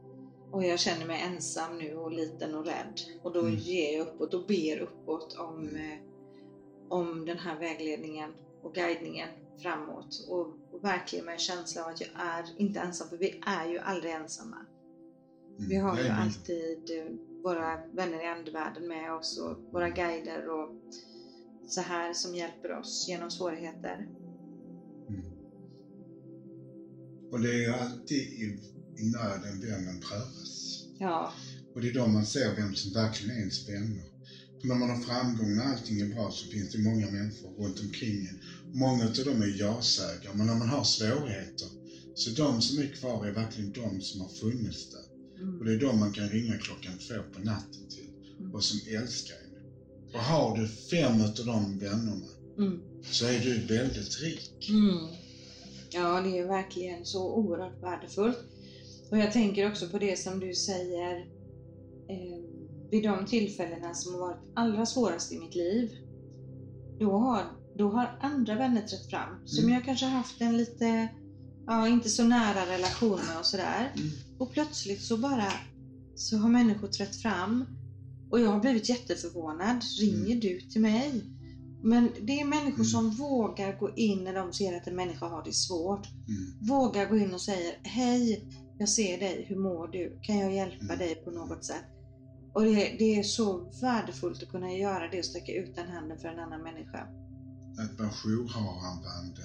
Och 0.51 0.63
jag 0.63 0.79
känner 0.79 1.05
mig 1.05 1.21
ensam 1.21 1.77
nu 1.77 1.95
och 1.95 2.11
liten 2.11 2.55
och 2.55 2.65
rädd. 2.65 3.01
Och 3.23 3.33
då 3.33 3.39
Mm. 3.39 3.55
ger 3.57 3.97
jag 3.97 4.07
uppåt 4.07 4.33
och 4.33 4.47
ber 4.47 4.79
uppåt 4.79 5.35
om, 5.39 5.75
eh, 5.75 5.97
om 6.89 7.25
den 7.25 7.37
här 7.37 7.59
vägledningen 7.59 8.33
och 8.63 8.73
guidningen 8.75 9.29
framåt. 9.61 10.25
Och, 10.27 10.47
och 10.71 10.83
verkligen 10.83 11.25
med 11.25 11.33
en 11.33 11.39
känsla 11.39 11.83
av 11.83 11.89
att 11.89 12.01
jag 12.01 12.09
är 12.15 12.45
inte 12.61 12.79
ensam, 12.79 13.09
för 13.09 13.17
vi 13.17 13.41
är 13.45 13.67
ju 13.69 13.79
aldrig 13.79 14.11
ensamma. 14.13 14.57
Mm, 15.57 15.69
Vi 15.69 15.75
har 15.75 16.01
ju 16.01 16.07
alltid 16.07 16.77
eh, 16.99 17.13
våra 17.43 17.77
vänner 17.93 18.23
i 18.23 18.27
andevärlden 18.27 18.87
med 18.87 19.13
oss 19.13 19.39
och 19.39 19.57
våra 19.73 19.89
guider 19.89 20.49
och 20.49 20.69
så 21.67 21.81
här 21.81 22.13
som 22.13 22.35
hjälper 22.35 22.79
oss 22.79 23.05
genom 23.07 23.31
svårigheter. 23.31 24.07
Mm. 25.09 25.25
Och 27.31 27.39
det 27.41 27.49
är 27.49 27.59
ju 27.59 27.73
alltid 27.73 28.17
i, 28.17 28.59
i 28.97 29.03
nöden 29.11 29.61
vännen 29.61 29.99
prövas. 29.99 30.83
Ja, 30.99 31.31
Och 31.75 31.81
det 31.81 31.89
är 31.89 31.93
då 31.93 32.07
man 32.07 32.25
ser 32.25 32.55
vem 32.55 32.75
som 32.75 32.93
verkligen 32.93 33.35
är 33.35 33.39
ens 33.39 33.69
vänner. 33.69 34.03
För 34.61 34.67
när 34.67 34.75
man 34.75 34.89
har 34.89 35.01
framgång, 35.01 35.55
när 35.55 35.63
allting 35.63 36.01
är 36.01 36.15
bra, 36.15 36.31
så 36.31 36.47
finns 36.47 36.71
det 36.71 36.77
många 36.77 37.11
människor 37.11 37.49
runt 37.49 37.79
omkring 37.79 38.25
en. 38.25 38.39
Många 38.79 39.03
av 39.05 39.25
dem 39.25 39.41
är 39.41 39.59
ja-sägare, 39.59 40.33
men 40.35 40.47
när 40.47 40.55
man 40.55 40.69
har 40.69 40.83
svårigheter, 40.83 41.67
så 42.15 42.29
de 42.29 42.61
som 42.61 42.79
är 42.79 42.87
kvar 42.87 43.25
är 43.25 43.31
verkligen 43.31 43.71
de 43.71 44.01
som 44.01 44.21
har 44.21 44.29
funnits 44.29 44.89
där. 44.89 45.06
Mm. 45.41 45.59
Och 45.59 45.65
det 45.65 45.73
är 45.73 45.79
de 45.79 45.99
man 45.99 46.13
kan 46.13 46.29
ringa 46.29 46.57
klockan 46.57 46.93
två 47.07 47.15
på 47.33 47.39
natten 47.39 47.87
till, 47.89 48.03
Mm. 48.39 48.53
och 48.55 48.63
som 48.63 48.79
älskar 48.95 49.35
en. 49.35 49.63
Och 50.13 50.19
har 50.19 50.57
du 50.57 50.67
fem 50.67 51.21
av 51.21 51.33
de 51.45 51.79
vännerna, 51.79 52.25
Mm. 52.57 52.79
så 53.11 53.25
är 53.25 53.39
du 53.39 53.59
väldigt 53.77 54.19
rik. 54.21 54.69
Mm. 54.69 55.07
Ja, 55.89 56.21
det 56.21 56.37
är 56.39 56.47
verkligen 56.47 57.05
så 57.05 57.33
oerhört 57.35 57.83
värdefullt. 57.83 58.37
Och 59.11 59.17
jag 59.17 59.31
tänker 59.31 59.71
också 59.71 59.89
på 59.89 59.99
det 59.99 60.19
som 60.19 60.39
du 60.39 60.53
säger 60.53 61.17
eh, 62.09 62.39
vid 62.91 63.03
de 63.03 63.25
tillfällena 63.25 63.93
som 63.93 64.13
har 64.13 64.19
varit 64.21 64.51
allra 64.55 64.85
svårast 64.85 65.31
i 65.31 65.39
mitt 65.39 65.55
liv. 65.55 65.91
Då 66.99 67.11
har, 67.11 67.43
då 67.77 67.89
har 67.89 68.17
andra 68.21 68.55
vänner 68.55 68.81
trätt 68.81 69.09
fram 69.09 69.47
som 69.47 69.63
Mm. 69.63 69.73
jag 69.75 69.85
kanske 69.85 70.05
haft 70.05 70.41
en 70.41 70.57
lite, 70.57 71.07
ja 71.67 71.87
inte 71.87 72.09
så 72.09 72.23
nära 72.23 72.65
relation 72.73 73.19
med 73.27 73.39
och 73.39 73.45
sådär. 73.45 73.93
Och 74.39 74.51
plötsligt 74.51 75.01
så 75.01 75.17
bara 75.17 75.51
så 76.15 76.37
har 76.37 76.49
människor 76.49 76.87
trätt 76.87 77.15
fram 77.15 77.65
och 78.31 78.39
jag 78.39 78.49
har 78.51 78.59
blivit 78.59 78.89
jätteförvånad. 78.89 79.83
Ringer 79.99 80.25
Mm. 80.25 80.39
du 80.39 80.61
till 80.61 80.81
mig? 80.81 81.23
Men 81.83 82.09
det 82.21 82.39
är 82.39 82.45
människor 82.45 82.73
Mm. 82.75 82.85
som 82.85 83.09
vågar 83.11 83.79
gå 83.79 83.95
in 83.95 84.23
när 84.23 84.33
de 84.33 84.53
ser 84.53 84.77
att 84.77 84.87
en 84.87 84.95
människa 84.95 85.27
har 85.27 85.43
det 85.43 85.53
svårt. 85.53 86.07
Mm. 86.27 86.67
Vågar 86.67 87.09
gå 87.09 87.17
in 87.17 87.33
och 87.33 87.41
säger 87.41 87.73
Hej, 87.83 88.47
jag 88.79 88.89
ser 88.89 89.19
dig, 89.19 89.45
hur 89.49 89.55
mår 89.55 89.87
du? 89.87 90.19
Kan 90.23 90.37
jag 90.37 90.53
hjälpa 90.53 90.85
Mm. 90.85 90.97
dig 90.99 91.15
på 91.15 91.31
något 91.31 91.65
sätt? 91.65 91.83
Och 92.53 92.63
det, 92.63 92.95
det 92.99 93.19
är 93.19 93.23
så 93.23 93.71
värdefullt 93.81 94.43
att 94.43 94.49
kunna 94.49 94.71
göra 94.73 95.07
det 95.11 95.19
och 95.19 95.25
sträcka 95.25 95.51
ut 95.53 95.75
den 95.75 95.87
handen 95.87 96.17
för 96.19 96.27
en 96.27 96.39
annan 96.39 96.61
människa. 96.63 97.07
Att 97.79 97.99
vara 97.99 98.09
jourhavande 98.23 99.41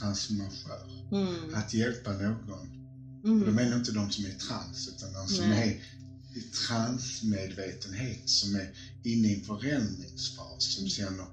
transformatör. 0.00 0.80
Mm. 1.12 1.54
Att 1.54 1.74
hjälpa 1.74 2.12
någon. 2.12 2.83
Och 3.24 3.30
då 3.30 3.42
Mm. 3.42 3.54
menar 3.54 3.70
jag 3.70 3.80
inte 3.80 3.92
de 3.92 4.10
som 4.10 4.24
är 4.24 4.28
i 4.28 4.32
trans, 4.32 4.88
utan 4.96 5.12
de 5.12 5.28
som 5.28 5.48
Nej. 5.48 5.68
är 5.68 6.38
i 6.38 6.42
transmedvetenhet, 6.68 8.28
som 8.28 8.54
är 8.54 8.68
inne 9.04 9.28
i 9.28 9.32
en 9.32 9.42
förändringsfas, 9.42 10.64
som 10.74 10.80
Mm. 10.80 10.90
känner 10.90 11.26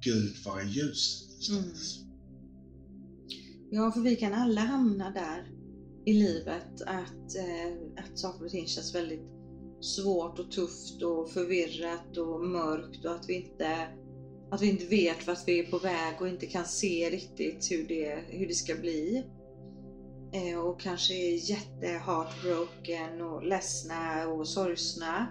Gud, 0.00 0.32
var 0.44 0.60
är 0.60 0.64
ljuset 0.64 1.28
någonstans? 1.28 1.98
Ja, 3.70 3.90
för 3.90 4.00
vi 4.00 4.16
kan 4.16 4.32
alla 4.34 4.60
hamna 4.64 5.10
där 5.10 5.50
i 6.06 6.12
livet 6.12 6.80
att, 6.86 7.34
eh, 7.36 8.04
att 8.04 8.18
saker 8.18 8.44
och 8.44 8.50
ting 8.50 8.66
känns 8.66 8.94
väldigt 8.94 9.20
svårt 9.80 10.38
och 10.38 10.50
tufft 10.50 11.02
och 11.02 11.28
förvirrat 11.28 12.16
och 12.16 12.40
mörkt 12.40 13.04
och 13.04 13.12
att 13.12 13.28
vi 13.28 13.34
inte, 13.34 13.88
att 14.50 14.60
vi 14.60 14.66
inte 14.66 14.84
vet 14.84 15.26
vart 15.26 15.48
vi 15.48 15.58
är 15.58 15.62
på 15.62 15.78
väg 15.78 16.20
och 16.20 16.28
inte 16.28 16.46
kan 16.46 16.66
se 16.66 17.10
riktigt 17.10 17.70
hur 17.70 17.84
det, 17.84 18.24
hur 18.28 18.46
det 18.46 18.54
ska 18.54 18.74
bli. 18.74 19.24
Eh, 20.32 20.58
och 20.58 20.80
kanske 20.80 21.14
är 21.14 21.50
jätte 21.50 21.86
heartbroken 21.86 23.22
och 23.22 23.42
ledsna 23.46 24.28
och 24.28 24.48
sorgsna. 24.48 25.26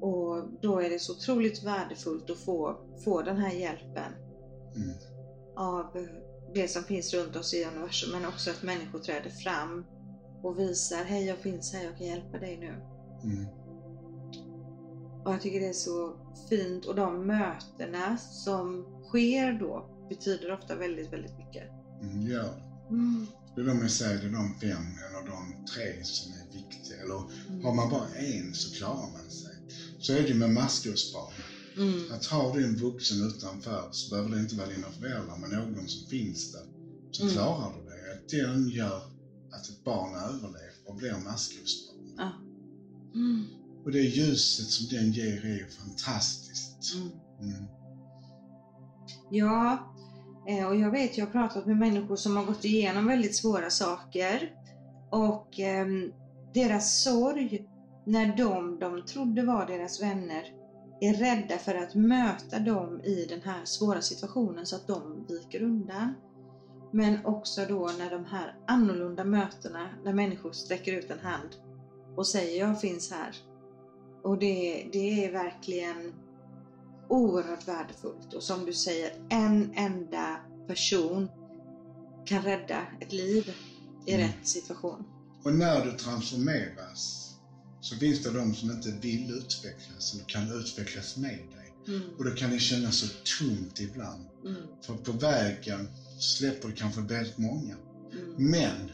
Och 0.00 0.48
då 0.62 0.80
är 0.80 0.90
det 0.90 0.98
så 0.98 1.12
otroligt 1.12 1.62
värdefullt 1.64 2.30
att 2.30 2.38
få, 2.38 2.76
få 3.04 3.22
den 3.22 3.36
här 3.36 3.52
hjälpen 3.52 4.12
Mm. 4.76 4.94
av 5.56 6.06
det 6.54 6.68
som 6.68 6.82
finns 6.82 7.14
runt 7.14 7.36
oss 7.36 7.54
i 7.54 7.64
universum 7.64 8.12
men 8.12 8.28
också 8.28 8.50
att 8.50 8.62
människor 8.62 8.98
träder 8.98 9.30
fram 9.30 9.84
och 10.42 10.58
visar 10.58 11.04
hej 11.04 11.26
jag 11.26 11.38
finns 11.38 11.72
här, 11.72 11.84
jag 11.84 11.96
kan 11.98 12.06
hjälpa 12.06 12.38
dig 12.38 12.56
nu. 12.56 12.74
Mm. 13.24 13.46
Och 15.24 15.32
jag 15.32 15.40
tycker 15.40 15.60
det 15.60 15.68
är 15.68 15.72
så 15.72 16.16
fint 16.48 16.86
och 16.86 16.94
de 16.94 17.26
mötena 17.26 18.16
som 18.16 18.86
sker 19.08 19.52
då 19.52 19.90
betyder 20.08 20.52
ofta 20.52 20.74
väldigt, 20.76 21.12
väldigt 21.12 21.38
mycket. 21.38 21.70
Mm. 22.02 22.26
Ja. 22.26 22.44
Är 23.56 23.64
de 23.64 23.80
jag 23.82 23.90
säger, 23.90 24.18
det 24.20 24.26
är 24.26 24.30
de 24.30 24.50
fem 24.60 24.84
eller 25.08 25.26
de 25.26 25.64
tre 25.74 26.04
som 26.04 26.32
är 26.32 26.52
viktiga. 26.52 26.96
Eller 27.02 27.22
Mm. 27.48 27.64
har 27.64 27.72
man 27.72 27.88
bara 27.88 28.08
en 28.08 28.54
så 28.54 28.70
klarar 28.70 29.12
man 29.12 29.30
sig. 29.30 29.56
Så 29.98 30.12
är 30.12 30.26
det 30.26 30.34
med 30.34 30.50
maskrosbarn. 30.50 31.32
Mm. 31.76 32.12
Att 32.12 32.24
har 32.24 32.52
du 32.52 32.64
en 32.64 32.76
vuxen 32.76 33.26
utanför 33.26 33.88
så 33.90 34.10
behöver 34.10 34.30
det 34.30 34.38
inte 34.38 34.54
vara 34.54 34.66
dina 34.66 34.90
föräldrar, 34.90 35.36
men 35.36 35.50
någon 35.50 35.88
som 35.88 36.08
finns 36.08 36.52
där. 36.52 36.62
Så 37.10 37.22
Mm. 37.22 37.34
klarar 37.34 37.72
du 37.72 37.84
det. 37.84 38.12
Att 38.12 38.28
den 38.28 38.68
gör 38.68 39.02
att 39.52 39.68
ett 39.68 39.84
barn 39.84 40.14
överlever 40.14 40.72
och 40.86 40.94
blir 40.94 41.18
maskrosbarn. 41.18 41.96
Ja. 42.16 42.30
Mm. 43.14 43.44
Och 43.84 43.90
det 43.92 44.00
ljuset 44.02 44.66
som 44.66 44.86
den 44.86 45.12
ger 45.12 45.44
är 45.44 45.66
fantastiskt. 45.66 46.94
Mm. 46.94 47.10
Mm. 47.40 47.64
Ja, 49.30 49.95
eh, 50.48 50.66
och 50.66 50.76
jag 50.76 50.90
vet, 50.90 51.18
jag 51.18 51.26
har 51.26 51.32
pratat 51.32 51.66
med 51.66 51.76
människor 51.76 52.16
som 52.16 52.36
har 52.36 52.44
gått 52.44 52.64
igenom 52.64 53.06
väldigt 53.06 53.36
svåra 53.36 53.70
saker 53.70 54.50
och 55.10 55.60
eh, 55.60 55.86
deras 56.54 57.02
sorg 57.02 57.68
när 58.06 58.36
de 58.36 58.78
de 58.78 59.04
trodde 59.04 59.42
var 59.42 59.66
deras 59.66 60.02
vänner 60.02 60.52
är 61.00 61.14
rädda 61.14 61.58
för 61.58 61.74
att 61.74 61.94
möta 61.94 62.58
dem 62.58 63.00
i 63.04 63.26
den 63.28 63.40
här 63.42 63.64
svåra 63.64 64.00
situationen 64.00 64.66
så 64.66 64.76
att 64.76 64.86
de 64.86 65.26
viker 65.28 65.62
undan. 65.62 66.14
Men 66.92 67.26
också 67.26 67.64
då 67.68 67.90
när 67.98 68.10
de 68.10 68.24
här 68.24 68.54
annorlunda 68.66 69.24
mötena, 69.24 69.88
när 70.04 70.12
människor 70.12 70.52
sträcker 70.52 70.92
ut 70.92 71.10
en 71.10 71.18
hand 71.18 71.48
och 72.16 72.26
säger 72.26 72.60
jag 72.60 72.80
finns 72.80 73.10
här. 73.10 73.36
Och 74.22 74.38
det, 74.38 74.88
det 74.92 75.24
är 75.24 75.32
verkligen 75.32 76.12
oerhört 77.08 77.68
värdefullt 77.68 78.32
och 78.34 78.42
som 78.42 78.64
du 78.66 78.72
säger, 78.72 79.12
en 79.30 79.72
enda 79.74 80.36
person 80.66 81.28
kan 82.26 82.42
rädda 82.42 82.86
ett 83.00 83.12
liv 83.12 83.54
i 84.06 84.12
Mm. 84.14 84.26
rätt 84.26 84.48
situation. 84.48 85.04
Och 85.44 85.54
när 85.54 85.84
du 85.84 85.92
transformeras 85.92 87.32
så 87.80 87.96
finns 87.96 88.22
det 88.22 88.30
de 88.30 88.54
som 88.54 88.70
inte 88.70 88.90
vill 88.90 89.30
utvecklas 89.30 90.14
eller 90.14 90.24
kan 90.24 90.58
utvecklas 90.60 91.16
med 91.16 91.30
dig. 91.38 91.74
Mm. 91.88 92.02
Och 92.18 92.24
då 92.24 92.30
kan 92.30 92.50
det 92.50 92.58
kännas 92.58 92.96
så 92.96 93.06
tomt 93.38 93.80
ibland. 93.80 94.24
Mm. 94.44 94.62
För 94.86 94.94
på 94.94 95.12
vägen 95.12 95.88
släpper 96.18 96.68
du 96.68 96.74
kanske 96.74 97.00
väldigt 97.00 97.38
många. 97.38 97.74
Mm. 98.12 98.50
Men 98.50 98.90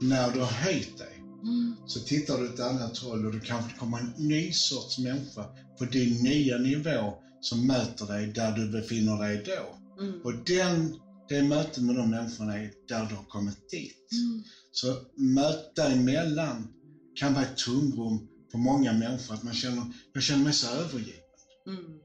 när 0.00 0.30
du 0.30 0.38
har 0.40 0.46
höjt 0.46 0.98
dig 0.98 1.14
Mm. 1.42 1.76
så 1.86 2.00
tittar 2.00 2.38
du 2.38 2.48
åt 2.48 2.54
ett 2.54 2.60
annat 2.60 2.98
håll 2.98 3.26
och 3.26 3.32
det 3.32 3.40
kanske 3.40 3.78
kommer 3.78 3.98
en 3.98 4.12
ny 4.16 4.52
sorts 4.52 4.98
människa 4.98 5.44
på 5.78 5.84
din 5.84 6.22
nya 6.22 6.58
nivå 6.58 7.14
som 7.48 7.66
möter 7.66 8.06
dig 8.06 8.26
där 8.26 8.52
du 8.52 8.68
befinner 8.68 9.18
dig 9.18 9.42
då. 9.46 9.78
Mm. 10.02 10.22
Och 10.22 10.34
den, 10.34 11.00
det 11.28 11.42
mötet 11.42 11.82
med 11.82 11.96
de 11.96 12.10
människorna 12.10 12.58
är 12.58 12.72
där 12.88 13.06
du 13.08 13.14
har 13.14 13.24
kommit 13.24 13.70
dit. 13.70 14.08
Mm. 14.12 14.42
Så 14.72 14.86
möt 15.14 15.74
däremellan 15.76 16.68
kan 17.14 17.34
vara 17.34 17.44
ett 17.44 17.56
tomrum 17.56 18.28
för 18.50 18.58
många 18.58 18.92
människor, 18.92 19.34
att 19.34 19.42
man 19.42 19.54
känner, 19.54 19.84
jag 20.12 20.22
känner 20.22 20.44
mig 20.44 20.52
så 20.52 20.66
övergiven. 20.66 21.20
Mm. 21.66 22.00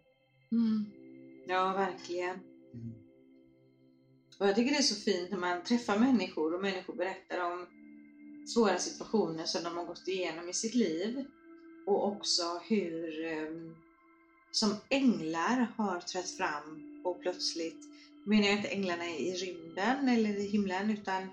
Mm. 0.51 0.85
Ja, 1.47 1.73
verkligen. 1.73 2.39
Mm. 2.73 2.93
Och 4.39 4.47
jag 4.47 4.55
tycker 4.55 4.71
det 4.71 4.77
är 4.77 4.81
så 4.81 4.95
fint 4.95 5.31
när 5.31 5.37
man 5.37 5.63
träffar 5.63 5.99
människor 5.99 6.53
och 6.53 6.61
människor 6.61 6.95
berättar 6.95 7.51
om 7.51 7.67
svåra 8.53 8.77
situationer 8.77 9.45
som 9.45 9.63
de 9.63 9.77
har 9.77 9.85
gått 9.85 10.07
igenom 10.07 10.49
i 10.49 10.53
sitt 10.53 10.75
liv. 10.75 11.25
Och 11.87 12.07
också 12.07 12.43
hur 12.69 13.25
ehm, 13.25 13.75
som 14.53 14.75
änglar 14.89 15.73
har 15.77 15.99
trätt 15.99 16.29
fram 16.29 16.81
och 17.05 17.21
plötsligt, 17.21 17.85
menar 18.25 18.47
jag 18.47 18.57
inte 18.57 18.67
änglarna 18.67 19.05
i 19.05 19.33
rymden 19.33 20.09
eller 20.09 20.29
i 20.29 20.47
himlen 20.47 20.89
utan 20.89 21.29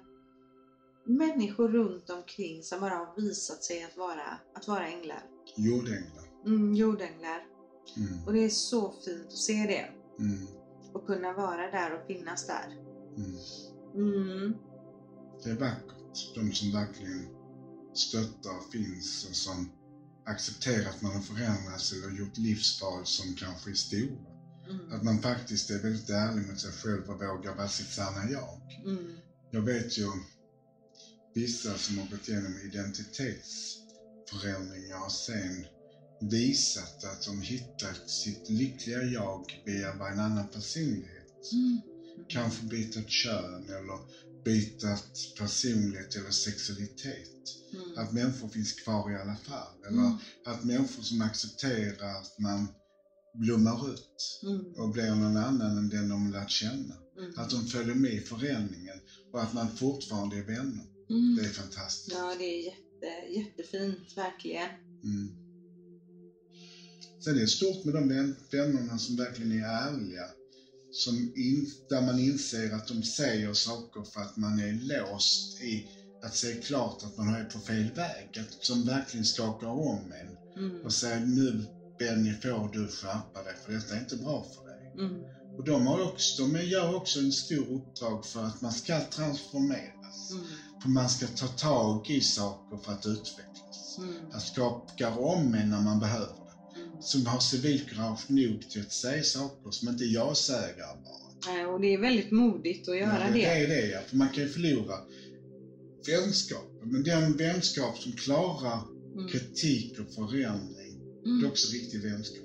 människor 1.04 1.68
runt 1.68 2.10
omkring 2.10 2.62
som 2.62 2.80
bara 2.80 2.94
har 2.94 3.16
visat 3.16 3.64
sig 3.64 3.84
att 3.84 3.96
vara, 3.96 4.38
att 4.54 4.68
vara 4.68 4.88
änglar. 4.88 5.22
Jordänglar. 5.56 6.24
Mm, 6.46 6.74
jordänglar. 6.74 7.46
Mm. 7.96 8.26
Och 8.26 8.32
det 8.32 8.44
är 8.44 8.48
så 8.48 8.92
fint 9.04 9.26
att 9.26 9.32
se 9.32 9.66
det 9.66 9.90
Mm. 10.24 10.46
och 10.92 11.06
kunna 11.06 11.32
vara 11.32 11.70
där 11.70 11.94
och 11.94 12.06
finnas 12.06 12.46
där. 12.46 12.76
Mm. 13.16 13.36
Mm. 13.94 14.54
Det 15.44 15.50
är 15.50 15.54
vackert. 15.56 16.34
De 16.34 16.52
som 16.52 16.72
verkligen 16.72 17.26
stöttar 17.94 18.56
och 18.58 18.72
finns 18.72 19.26
och 19.28 19.36
som 19.36 19.68
accepterar 20.26 20.88
att 20.88 21.00
man 21.00 21.14
har 21.14 21.20
förändrats 21.20 21.92
eller 21.92 22.08
gjort 22.08 22.36
livsval 22.36 23.06
som 23.06 23.34
kanske 23.34 23.70
är 23.70 23.74
stora. 23.74 24.30
Mm. 24.70 24.92
Att 24.92 25.02
man 25.02 25.18
faktiskt 25.18 25.70
är 25.70 25.78
väldigt 25.78 26.10
ärlig 26.10 26.42
mot 26.42 26.60
sig 26.60 26.72
själv 26.72 27.10
och 27.10 27.20
vågar 27.20 27.54
vara 27.54 27.68
sitt 27.68 27.90
sanna 27.90 28.30
jag. 28.30 28.60
Mm. 28.84 29.16
Jag 29.50 29.62
vet 29.62 29.98
ju 29.98 30.06
vissa 31.34 31.76
som 31.76 31.98
har 31.98 32.04
gått 32.04 32.28
igenom 32.28 32.58
identitetsförändringar 32.58 35.04
och 35.04 35.12
sen 35.12 35.64
visat 36.20 37.04
att 37.04 37.22
de 37.22 37.40
hittat 37.40 38.10
sitt 38.10 38.48
lyckliga 38.48 39.02
jag 39.02 39.60
via 39.64 39.88
en 39.88 40.18
annan 40.18 40.46
personlighet. 40.46 41.52
Mm. 41.52 41.89
Kanske 42.28 42.64
bytt 42.64 43.08
kön 43.10 43.64
eller 43.68 43.98
bytt 44.44 44.84
personlighet 45.38 46.14
eller 46.16 46.30
sexualitet. 46.30 47.30
Mm. 47.74 47.98
Att 47.98 48.12
människor 48.12 48.48
finns 48.48 48.72
kvar 48.72 49.10
i 49.10 49.16
alla 49.16 49.36
fall. 49.36 49.84
Eller 49.88 50.02
Mm. 50.06 50.18
att 50.46 50.64
människor 50.64 51.02
som 51.02 51.20
accepterar 51.20 52.14
att 52.20 52.38
man 52.38 52.68
blommar 53.34 53.90
ut 53.90 54.40
Mm. 54.42 54.74
och 54.76 54.88
blir 54.88 55.14
någon 55.14 55.36
annan 55.36 55.76
än 55.76 55.88
den 55.88 56.08
de 56.08 56.30
lärt 56.32 56.50
känna. 56.50 56.94
Mm. 57.18 57.32
Att 57.36 57.50
de 57.50 57.64
följer 57.66 57.94
med 57.94 58.12
i 58.12 58.20
förändringen 58.20 59.00
och 59.32 59.42
att 59.42 59.52
man 59.52 59.68
fortfarande 59.68 60.36
är 60.36 60.42
vänner. 60.42 60.84
Mm. 61.10 61.36
Det 61.36 61.42
är 61.42 61.48
fantastiskt. 61.48 62.16
Ja, 62.16 62.34
det 62.38 62.44
är 62.44 62.64
jätte, 62.64 63.32
jättefint, 63.32 64.16
verkligen. 64.16 64.70
Mm. 65.04 65.30
Sen 67.24 67.36
är 67.36 67.40
det 67.40 67.46
stort 67.46 67.84
med 67.84 67.94
de 67.94 68.08
vän- 68.08 68.34
vännerna 68.50 68.98
som 68.98 69.16
verkligen 69.16 69.52
är 69.52 69.64
ärliga. 69.64 70.26
Som 70.92 71.32
in, 71.36 71.66
där 71.88 72.00
man 72.02 72.18
inser 72.18 72.72
att 72.72 72.88
de 72.88 73.02
säger 73.02 73.52
saker 73.52 74.02
för 74.02 74.20
att 74.20 74.36
man 74.36 74.58
är 74.58 74.72
låst 74.72 75.60
i 75.60 75.84
att 76.22 76.36
se 76.36 76.54
klart 76.54 77.02
att 77.02 77.16
man 77.16 77.34
är 77.34 77.44
på 77.44 77.58
fel 77.58 77.90
väg, 77.94 78.38
att, 78.38 78.64
som 78.64 78.84
verkligen 78.84 79.24
skakar 79.24 79.66
om 79.66 80.12
en 80.12 80.36
Mm. 80.56 80.84
och 80.84 80.92
säger 80.92 81.20
nu 81.20 81.64
Benny 81.98 82.32
får 82.32 82.68
du 82.72 82.88
skärpa 82.88 83.42
dig 83.42 83.54
för 83.64 83.72
detta 83.72 83.94
är 83.94 83.98
inte 83.98 84.16
bra 84.16 84.44
för 84.54 84.62
dig. 84.62 84.92
Mm. 84.98 85.24
Och 85.58 85.64
de, 85.64 85.86
har 85.86 86.02
också, 86.04 86.46
de 86.46 86.62
gör 86.64 86.94
också 86.94 87.18
en 87.18 87.32
stor 87.32 87.74
uppdrag 87.74 88.26
för 88.26 88.44
att 88.44 88.60
man 88.60 88.72
ska 88.72 89.00
transformeras. 89.00 90.30
Mm. 90.30 90.44
För 90.82 90.88
man 90.88 91.08
ska 91.08 91.26
ta 91.26 91.46
tag 91.46 92.10
i 92.10 92.20
saker 92.20 92.76
för 92.76 92.92
att 92.92 93.06
utvecklas. 93.06 93.98
Mm. 93.98 94.30
Att 94.32 94.42
skaka 94.42 95.10
om 95.10 95.54
en 95.54 95.68
när 95.68 95.80
man 95.80 95.98
behöver. 95.98 96.39
Som 97.00 97.26
har 97.26 97.40
civilkurage 97.40 98.30
nog 98.30 98.68
till 98.70 98.80
att 98.80 98.92
säga 98.92 99.22
saker 99.22 99.70
som 99.70 99.88
inte 99.88 100.04
jag 100.04 100.36
säger 100.36 100.76
bara. 100.76 101.54
Nej, 101.54 101.66
Och 101.66 101.80
det 101.80 101.94
är 101.94 101.98
väldigt 101.98 102.30
modigt 102.30 102.88
att 102.88 102.96
göra 102.96 103.18
Men 103.24 103.32
det. 103.32 103.38
det 103.38 103.44
är 103.64 103.68
det 103.68 103.86
ja, 103.86 104.00
för 104.08 104.16
man 104.16 104.28
kan 104.28 104.42
ju 104.44 104.48
förlora 104.50 104.94
vänskapen. 106.06 106.88
Men 106.92 107.02
den 107.02 107.36
vänskap 107.36 107.98
som 107.98 108.12
klarar 108.12 108.78
Mm. 109.14 109.28
kritik 109.28 109.98
och 109.98 110.14
förändring, 110.14 110.98
det 111.24 111.30
Mm. 111.30 111.44
är 111.44 111.48
också 111.48 111.72
riktig 111.72 112.02
vänskap. 112.02 112.44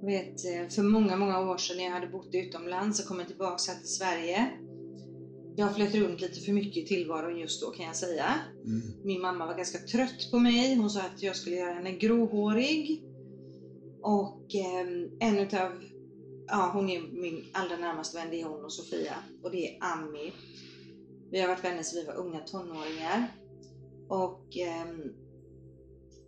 Jag 0.00 0.06
vet, 0.06 0.44
eh, 0.44 0.68
för 0.74 0.82
många, 0.82 1.16
många 1.16 1.40
år 1.40 1.56
sedan 1.56 1.76
när 1.76 1.84
jag 1.84 1.90
hade 1.92 2.06
bott 2.06 2.28
utomlands 2.32 3.00
och 3.00 3.06
kommit 3.06 3.26
tillbaka 3.26 3.72
här 3.72 3.78
till 3.78 3.88
Sverige. 3.88 4.50
Jag 5.56 5.74
flöt 5.74 5.94
runt 5.94 6.20
lite 6.20 6.40
för 6.40 6.52
mycket 6.52 6.76
i 6.76 6.86
tillvaron 6.86 7.38
just 7.38 7.60
då 7.60 7.70
kan 7.70 7.86
jag 7.86 7.96
säga. 7.96 8.40
Mm. 8.64 8.92
Min 9.04 9.20
mamma 9.20 9.46
var 9.46 9.56
ganska 9.56 9.78
trött 9.78 10.28
på 10.30 10.38
mig. 10.38 10.74
Hon 10.74 10.90
sa 10.90 11.00
att 11.02 11.22
jag 11.22 11.36
skulle 11.36 11.56
göra 11.56 11.72
henne 11.74 11.92
gråhårig. 11.92 13.02
Och 14.04 14.54
eh, 14.54 14.86
en 15.20 15.38
utav, 15.38 15.70
ja 16.46 16.70
hon 16.74 16.90
är 16.90 17.00
min 17.00 17.44
allra 17.52 17.76
närmaste 17.76 18.16
vän, 18.16 18.30
det 18.30 18.40
är 18.40 18.44
hon 18.44 18.64
och 18.64 18.72
Sofia. 18.72 19.14
Och 19.42 19.50
det 19.50 19.68
är 19.68 19.78
Ami. 19.80 20.32
Vi 21.30 21.40
har 21.40 21.48
varit 21.48 21.64
vänner 21.64 21.82
sedan 21.82 22.00
vi 22.00 22.06
var 22.06 22.14
unga 22.14 22.40
tonåringar. 22.40 23.32
Och 24.08 24.56
ehm, 24.56 25.12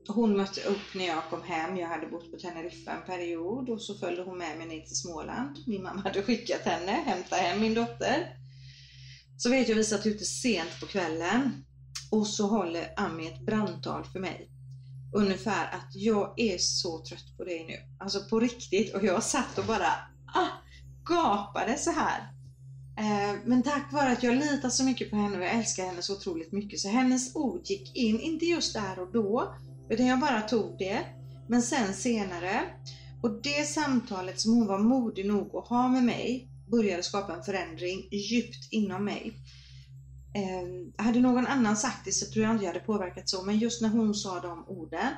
hon 0.09 0.37
mötte 0.37 0.61
upp 0.61 0.95
när 0.95 1.07
jag 1.07 1.23
kom 1.31 1.43
hem. 1.43 1.77
Jag 1.77 1.89
hade 1.89 2.07
bott 2.07 2.31
på 2.31 2.39
Teneriffa 2.39 2.93
en 2.93 3.07
period 3.07 3.71
och 3.71 3.83
så 3.83 3.95
följde 3.95 4.23
hon 4.23 4.39
med 4.39 4.59
mig 4.59 4.67
ner 4.67 4.81
till 4.81 4.97
Småland. 4.97 5.57
Min 5.67 5.83
mamma 5.83 6.01
hade 6.01 6.23
skickat 6.23 6.61
henne, 6.61 6.93
hämta 6.93 7.37
hem 7.37 7.61
min 7.61 7.75
dotter. 7.75 8.37
Så 9.37 9.51
vet 9.51 9.69
jag, 9.69 9.77
vi 9.77 9.85
satt 9.85 10.07
ute 10.07 10.25
sent 10.25 10.81
på 10.81 10.87
kvällen 10.87 11.65
och 12.11 12.27
så 12.27 12.47
håller 12.47 12.93
Ami 12.97 13.27
ett 13.27 13.47
brandtal 13.47 14.05
för 14.05 14.21
mig. 14.21 14.51
Ungefär 15.13 15.75
att 15.75 15.91
jag 15.95 16.35
är 16.37 16.59
så 16.59 16.99
trött 16.99 17.37
på 17.37 17.45
dig 17.45 17.67
nu. 17.69 18.05
Alltså 18.05 18.21
på 18.21 18.41
riktigt. 18.41 18.95
Och 18.95 19.05
jag 19.05 19.23
satt 19.23 19.59
och 19.59 19.65
bara 19.65 19.89
ah, 20.35 20.49
gapade 21.09 21.79
så 21.79 21.91
här. 21.91 22.33
Eh, 22.99 23.39
men 23.45 23.63
tack 23.63 23.93
vare 23.93 24.13
att 24.13 24.23
jag 24.23 24.35
litar 24.35 24.69
så 24.69 24.85
mycket 24.85 25.11
på 25.11 25.17
henne 25.17 25.37
och 25.37 25.45
jag 25.45 25.55
älskar 25.55 25.87
henne 25.87 26.03
så 26.03 26.13
otroligt 26.13 26.53
mycket 26.53 26.81
så 26.81 26.89
hennes 26.89 27.37
ord 27.37 27.61
gick 27.65 27.97
in, 27.97 28.21
inte 28.21 28.45
just 28.45 28.75
där 28.75 28.99
och 28.99 29.13
då, 29.13 29.55
utan 29.91 30.07
jag 30.07 30.21
bara 30.21 30.41
tog 30.41 30.79
det. 30.79 31.01
Men 31.49 31.63
sen 31.63 31.95
senare. 31.95 32.65
Och 33.23 33.43
det 33.43 33.69
samtalet 33.69 34.41
som 34.41 34.53
hon 34.53 34.67
var 34.67 34.79
modig 34.79 35.27
nog 35.27 35.57
att 35.57 35.69
ha 35.69 35.89
med 35.89 36.05
mig 36.05 36.49
började 36.71 37.03
skapa 37.03 37.35
en 37.35 37.45
förändring 37.45 38.09
djupt 38.11 38.69
inom 38.71 39.05
mig. 39.05 39.33
Eh, 40.37 41.05
hade 41.05 41.21
någon 41.21 41.47
annan 41.47 41.77
sagt 41.77 42.05
det 42.05 42.13
så 42.13 42.33
tror 42.33 42.45
jag 42.45 42.55
inte 42.55 42.65
jag 42.65 42.73
hade 42.73 42.85
påverkat 42.85 43.29
så, 43.29 43.43
men 43.43 43.59
just 43.59 43.83
när 43.83 43.89
hon 43.89 44.15
sa 44.15 44.41
de 44.41 44.65
orden. 44.69 45.13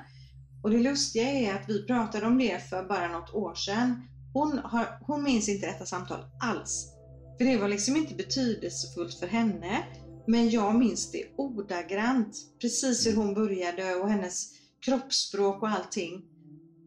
Och 0.63 0.71
det 0.71 0.79
lustiga 0.79 1.31
är 1.31 1.55
att 1.55 1.69
vi 1.69 1.87
pratade 1.87 2.27
om 2.27 2.39
det 2.39 2.69
för 2.71 2.89
bara 2.89 3.09
något 3.09 3.35
år 3.35 3.55
sedan. 3.55 4.03
Hon, 4.33 4.59
har, 4.59 4.99
hon 5.07 5.23
minns 5.23 5.49
inte 5.49 5.67
detta 5.67 5.87
samtal 5.87 6.25
alls. 6.41 6.93
För 7.39 7.45
det 7.45 7.57
var 7.57 7.69
liksom 7.69 7.97
inte 7.97 8.15
betydelsefullt 8.15 9.15
för 9.15 9.27
henne. 9.27 9.85
Men 10.27 10.51
jag 10.51 10.75
minns 10.75 11.13
det 11.13 11.25
ordagrant. 11.37 12.37
Precis 12.61 13.07
hur 13.07 13.17
hon 13.17 13.35
började 13.35 13.95
och 13.95 14.11
hennes 14.11 14.53
kroppsspråk 14.85 15.63
och 15.63 15.69
allting. 15.69 16.23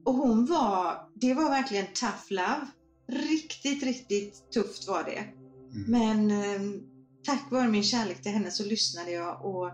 Och 0.05 0.13
hon 0.13 0.45
var, 0.45 1.09
det 1.15 1.33
var 1.33 1.49
verkligen 1.49 1.85
tough 1.93 2.25
love. 2.29 2.67
Riktigt, 3.07 3.83
riktigt 3.83 4.51
tufft 4.53 4.87
var 4.87 5.03
det. 5.03 5.23
Mm. 5.73 5.91
Men 5.91 6.31
eh, 6.31 6.81
tack 7.25 7.51
vare 7.51 7.67
min 7.69 7.83
kärlek 7.83 8.21
till 8.21 8.31
henne 8.31 8.51
så 8.51 8.63
lyssnade 8.65 9.11
jag 9.11 9.45
och 9.45 9.69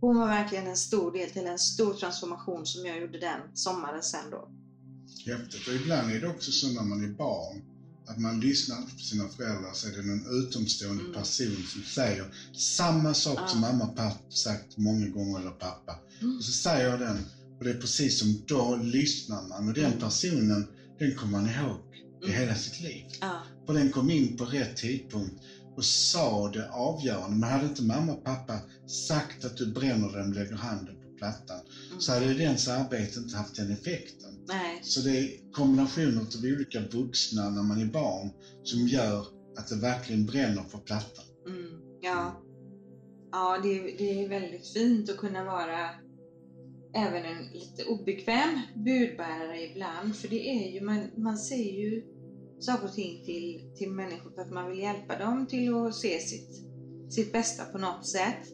hon 0.00 0.16
var 0.18 0.26
verkligen 0.26 0.66
en 0.66 0.76
stor 0.76 1.12
del 1.12 1.30
till 1.30 1.46
en 1.46 1.58
stor 1.58 1.94
transformation 1.94 2.66
som 2.66 2.86
jag 2.86 3.00
gjorde 3.00 3.18
den 3.20 3.40
sommaren 3.54 4.02
sen 4.02 4.30
då. 4.30 4.48
Häftigt. 5.26 5.68
Och 5.68 5.74
ibland 5.74 6.10
är 6.10 6.20
det 6.20 6.28
också 6.28 6.52
så 6.52 6.68
när 6.68 6.82
man 6.82 7.04
är 7.04 7.08
barn, 7.08 7.62
att 8.06 8.18
man 8.18 8.40
lyssnar 8.40 8.76
på 8.82 8.98
sina 8.98 9.28
föräldrar 9.28 9.72
så 9.72 9.88
är 9.88 9.92
det 9.92 10.02
någon 10.02 10.40
utomstående 10.40 11.02
Mm. 11.02 11.14
person 11.14 11.64
som 11.72 11.82
säger 11.82 12.26
samma 12.76 13.14
sak 13.14 13.38
Ja. 13.42 13.46
som 13.46 13.60
mamma 13.60 13.84
och 14.26 14.32
sagt 14.32 14.76
många 14.76 15.06
gånger, 15.06 15.38
eller 15.40 15.50
pappa. 15.50 15.98
Mm. 16.20 16.36
Och 16.36 16.44
så 16.44 16.52
säger 16.52 16.98
den, 16.98 17.16
och 17.58 17.64
det 17.64 17.70
är 17.70 17.74
precis 17.80 18.18
som 18.18 18.34
då 18.46 18.76
lyssnar 18.76 19.42
man 19.42 19.68
och 19.68 19.74
den 19.74 19.84
Mm. 19.84 19.98
personen, 19.98 20.66
den 20.98 21.14
kommer 21.14 21.32
man 21.32 21.46
ihåg 21.46 21.78
i 22.22 22.24
Mm. 22.24 22.36
hela 22.40 22.54
sitt 22.54 22.80
liv. 22.80 23.04
Ja. 23.20 23.42
För 23.66 23.74
den 23.74 23.90
kom 23.90 24.10
in 24.10 24.36
på 24.36 24.44
rätt 24.44 24.76
tidpunkt 24.76 25.34
och 25.76 25.84
sa 25.84 26.48
det 26.48 26.68
avgörande. 26.70 27.36
Men 27.36 27.50
hade 27.50 27.66
inte 27.66 27.82
mamma 27.82 28.12
och 28.12 28.24
pappa 28.24 28.60
sagt 29.08 29.44
att 29.44 29.56
du 29.56 29.66
bränner 29.72 30.12
den 30.12 30.28
och 30.28 30.34
lägger 30.34 30.54
handen 30.56 30.94
på 30.94 31.16
plattan 31.18 31.60
Mm. 31.88 32.00
så 32.00 32.12
hade 32.12 32.34
dens 32.34 32.68
arbete 32.68 33.18
inte 33.18 33.36
haft 33.36 33.56
den 33.56 33.70
effekten. 33.70 34.30
Nej. 34.48 34.78
Så 34.82 35.00
det 35.00 35.18
är 35.18 35.52
kombinationer 35.52 36.20
av 36.20 36.44
olika 36.44 36.80
vuxna 36.80 37.50
när 37.50 37.62
man 37.62 37.80
är 37.80 37.84
barn 37.84 38.30
som 38.62 38.86
gör 38.86 39.26
att 39.58 39.68
det 39.68 39.76
verkligen 39.76 40.26
bränner 40.26 40.62
på 40.62 40.78
plattan. 40.78 41.24
Mm. 41.48 41.80
Ja. 42.00 42.42
Ja, 43.32 43.58
det, 43.62 43.68
är- 43.68 43.98
det 43.98 44.24
är 44.24 44.28
väldigt 44.28 44.72
fint 44.72 45.08
att 45.10 45.16
kunna 45.16 45.44
vara 45.44 45.90
även 46.94 47.24
en 47.24 47.38
lite 47.52 47.84
obekväm 47.84 48.60
budbärare 48.74 49.60
ibland. 49.70 50.16
För 50.16 50.28
det 50.28 50.48
är 50.48 50.72
ju, 50.74 50.80
man, 50.80 51.08
man 51.16 51.38
ser 51.38 51.80
ju 51.80 52.02
saker 52.62 52.84
och 52.84 52.94
ting 52.94 53.24
till, 53.24 53.72
till 53.76 53.90
människor 53.90 54.30
för 54.30 54.42
att 54.42 54.50
man 54.50 54.70
vill 54.70 54.78
hjälpa 54.78 55.18
dem 55.18 55.46
till 55.46 55.74
att 55.74 55.94
se 55.94 56.20
sitt, 56.20 56.64
sitt 57.10 57.32
bästa 57.32 57.64
på 57.64 57.78
något 57.78 58.06
sätt. 58.06 58.48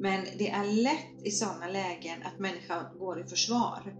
Men 0.00 0.24
det 0.38 0.48
är 0.48 0.82
lätt 0.82 1.26
i 1.26 1.30
sådana 1.30 1.68
lägen 1.68 2.22
att 2.22 2.38
människan 2.38 2.98
går 2.98 3.20
i 3.20 3.24
försvar 3.24 3.96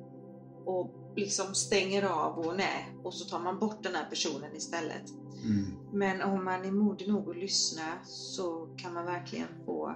och 0.66 1.14
liksom 1.16 1.54
stänger 1.54 2.02
av 2.02 2.38
och 2.38 2.56
nej, 2.56 2.96
och 3.04 3.14
så 3.14 3.24
tar 3.24 3.40
man 3.40 3.58
bort 3.58 3.82
den 3.82 3.94
här 3.94 4.10
personen 4.10 4.56
istället. 4.56 5.02
Mm. 5.44 5.66
Men 5.92 6.22
om 6.22 6.44
man 6.44 6.64
är 6.64 6.72
modig 6.72 7.08
nog 7.08 7.30
att 7.30 7.36
lyssna 7.36 7.98
så 8.04 8.74
kan 8.78 8.94
man 8.94 9.04
verkligen 9.04 9.48
få, 9.66 9.94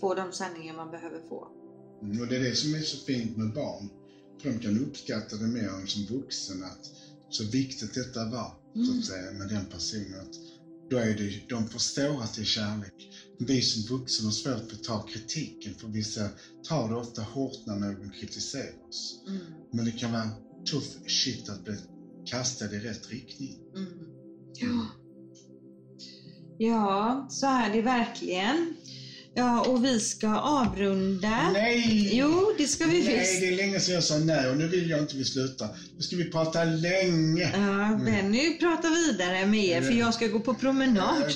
få 0.00 0.14
de 0.14 0.32
sanningar 0.32 0.74
man 0.74 0.90
behöver 0.90 1.20
få. 1.28 1.48
Mm. 2.02 2.20
Och 2.20 2.26
det 2.26 2.36
är 2.36 2.40
det 2.40 2.54
som 2.54 2.74
är 2.74 2.80
så 2.80 2.96
fint 2.96 3.36
med 3.36 3.52
barn. 3.52 3.88
För 4.42 4.50
de 4.50 4.58
kan 4.58 4.78
uppskatta 4.78 5.36
det 5.36 5.46
mer 5.46 5.68
än 5.68 5.86
som 5.86 6.16
vuxen 6.16 6.62
att 6.62 6.90
så 7.34 7.44
viktigt 7.44 7.94
detta 7.94 8.24
var, 8.24 8.54
så 8.74 8.80
Mm. 8.80 8.98
att 8.98 9.04
säga, 9.04 9.32
med 9.32 9.48
den 9.48 9.64
personen. 9.66 10.20
Att 10.20 10.34
då 10.90 10.96
är 10.96 11.14
det, 11.14 11.48
de 11.48 11.68
förstår 11.68 12.22
att 12.22 12.34
det 12.34 12.40
är 12.40 12.44
kärlek. 12.44 12.94
Vi 13.38 13.62
som 13.62 13.96
vuxna 13.96 14.26
har 14.26 14.32
svårt 14.32 14.72
att 14.72 14.84
ta 14.84 15.02
kritiken 15.02 15.74
för 15.74 15.88
vissa 15.88 16.28
tar 16.68 16.88
det 16.88 16.94
ofta 16.96 17.22
hårt 17.22 17.66
när 17.66 17.76
någon 17.76 18.10
kritiserar 18.10 18.88
oss. 18.88 19.24
Mm. 19.28 19.40
Men 19.72 19.84
det 19.84 19.92
kan 19.92 20.12
vara 20.12 20.30
tuff 20.70 20.96
shit 21.06 21.48
att 21.48 21.64
bli 21.64 21.76
kastad 22.26 22.74
i 22.74 22.78
rätt 22.78 23.10
riktning. 23.10 23.58
Mm. 23.76 23.88
Ja. 24.54 24.86
ja, 26.58 27.26
så 27.30 27.46
är 27.46 27.72
det 27.72 27.82
verkligen. 27.82 28.74
Ja, 29.34 29.64
och 29.68 29.84
vi 29.84 30.00
ska 30.00 30.28
avrunda. 30.36 31.50
Nej! 31.52 32.10
Jo, 32.16 32.54
det 32.58 32.66
ska 32.66 32.86
vi 32.86 33.04
Nej, 33.04 33.18
visst. 33.18 33.40
det 33.40 33.48
är 33.48 33.56
länge 33.56 33.80
sedan 33.80 33.94
jag 33.94 34.04
sa 34.04 34.18
nej 34.18 34.50
och 34.50 34.56
nu 34.56 34.68
vill 34.68 34.90
jag 34.90 35.00
inte 35.00 35.16
vi 35.16 35.24
slutar. 35.24 35.68
Nu 35.96 36.02
ska 36.02 36.16
vi 36.16 36.30
prata 36.30 36.64
länge. 36.64 37.50
Ja, 37.54 38.00
Benny 38.04 38.58
pratar 38.58 39.12
vidare 39.12 39.46
med 39.46 39.64
er 39.64 39.82
för 39.82 39.92
jag 39.92 40.14
ska 40.14 40.26
gå 40.26 40.40
på 40.40 40.54
promenad. 40.54 41.22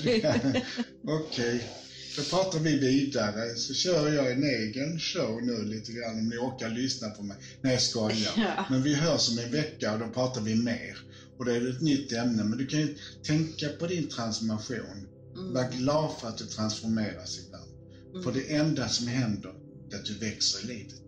Okej, 1.08 1.68
då 2.16 2.22
pratar 2.22 2.58
vi 2.58 2.78
vidare. 2.78 3.54
Så 3.54 3.74
kör 3.74 4.12
jag 4.12 4.32
en 4.32 4.44
egen 4.44 5.00
show 5.00 5.42
nu 5.42 5.64
lite 5.64 5.92
grann 5.92 6.18
om 6.18 6.28
ni 6.28 6.36
orkar 6.36 6.68
lyssna 6.68 7.08
på 7.10 7.22
mig. 7.22 7.36
Nej, 7.60 7.72
jag 7.72 7.82
skojar. 7.82 8.32
Ja. 8.36 8.64
Men 8.70 8.82
vi 8.82 8.94
hörs 8.94 9.28
om 9.30 9.38
en 9.38 9.50
vecka 9.50 9.92
och 9.92 9.98
då 9.98 10.08
pratar 10.08 10.40
vi 10.40 10.54
mer. 10.54 10.96
Och 11.38 11.44
då 11.44 11.50
är 11.52 11.60
det 11.60 11.70
ett 11.70 11.82
nytt 11.82 12.12
ämne. 12.12 12.44
Men 12.44 12.58
du 12.58 12.66
kan 12.66 12.80
ju 12.80 12.96
tänka 13.26 13.68
på 13.68 13.86
din 13.86 14.08
transformation. 14.08 15.06
Mm. 15.36 15.54
Var 15.54 15.70
glad 15.70 16.10
för 16.20 16.28
att 16.28 16.38
du 16.38 16.46
transformeras 16.46 17.38
ibland. 17.38 17.75
För 18.24 18.32
det 18.32 18.54
enda 18.54 18.88
som 18.88 19.06
händer 19.06 19.54
är 19.92 19.96
att 19.96 20.04
du 20.04 20.18
växer 20.18 20.64
i 20.64 20.66
livet. 20.66 21.02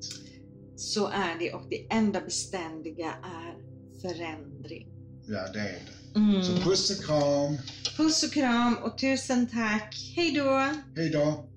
Så 0.77 1.07
är 1.07 1.39
det 1.39 1.53
och 1.53 1.67
det 1.71 1.87
enda 1.91 2.21
beständiga 2.21 3.15
är 3.23 3.55
förändring. 4.01 4.89
Ja, 5.27 5.53
det 5.53 5.61
är 5.61 5.65
det. 5.65 6.19
Mm. 6.19 6.43
Så 6.43 6.57
puss 6.57 6.91
och 6.91 7.05
kram. 7.05 7.59
Puss 7.97 8.23
och 8.23 8.33
kram 8.33 8.77
och 8.77 8.99
tusen 8.99 9.47
tack. 9.47 10.13
Hej 10.17 10.33
då! 10.33 10.73
Hej 10.97 11.11
då! 11.11 11.49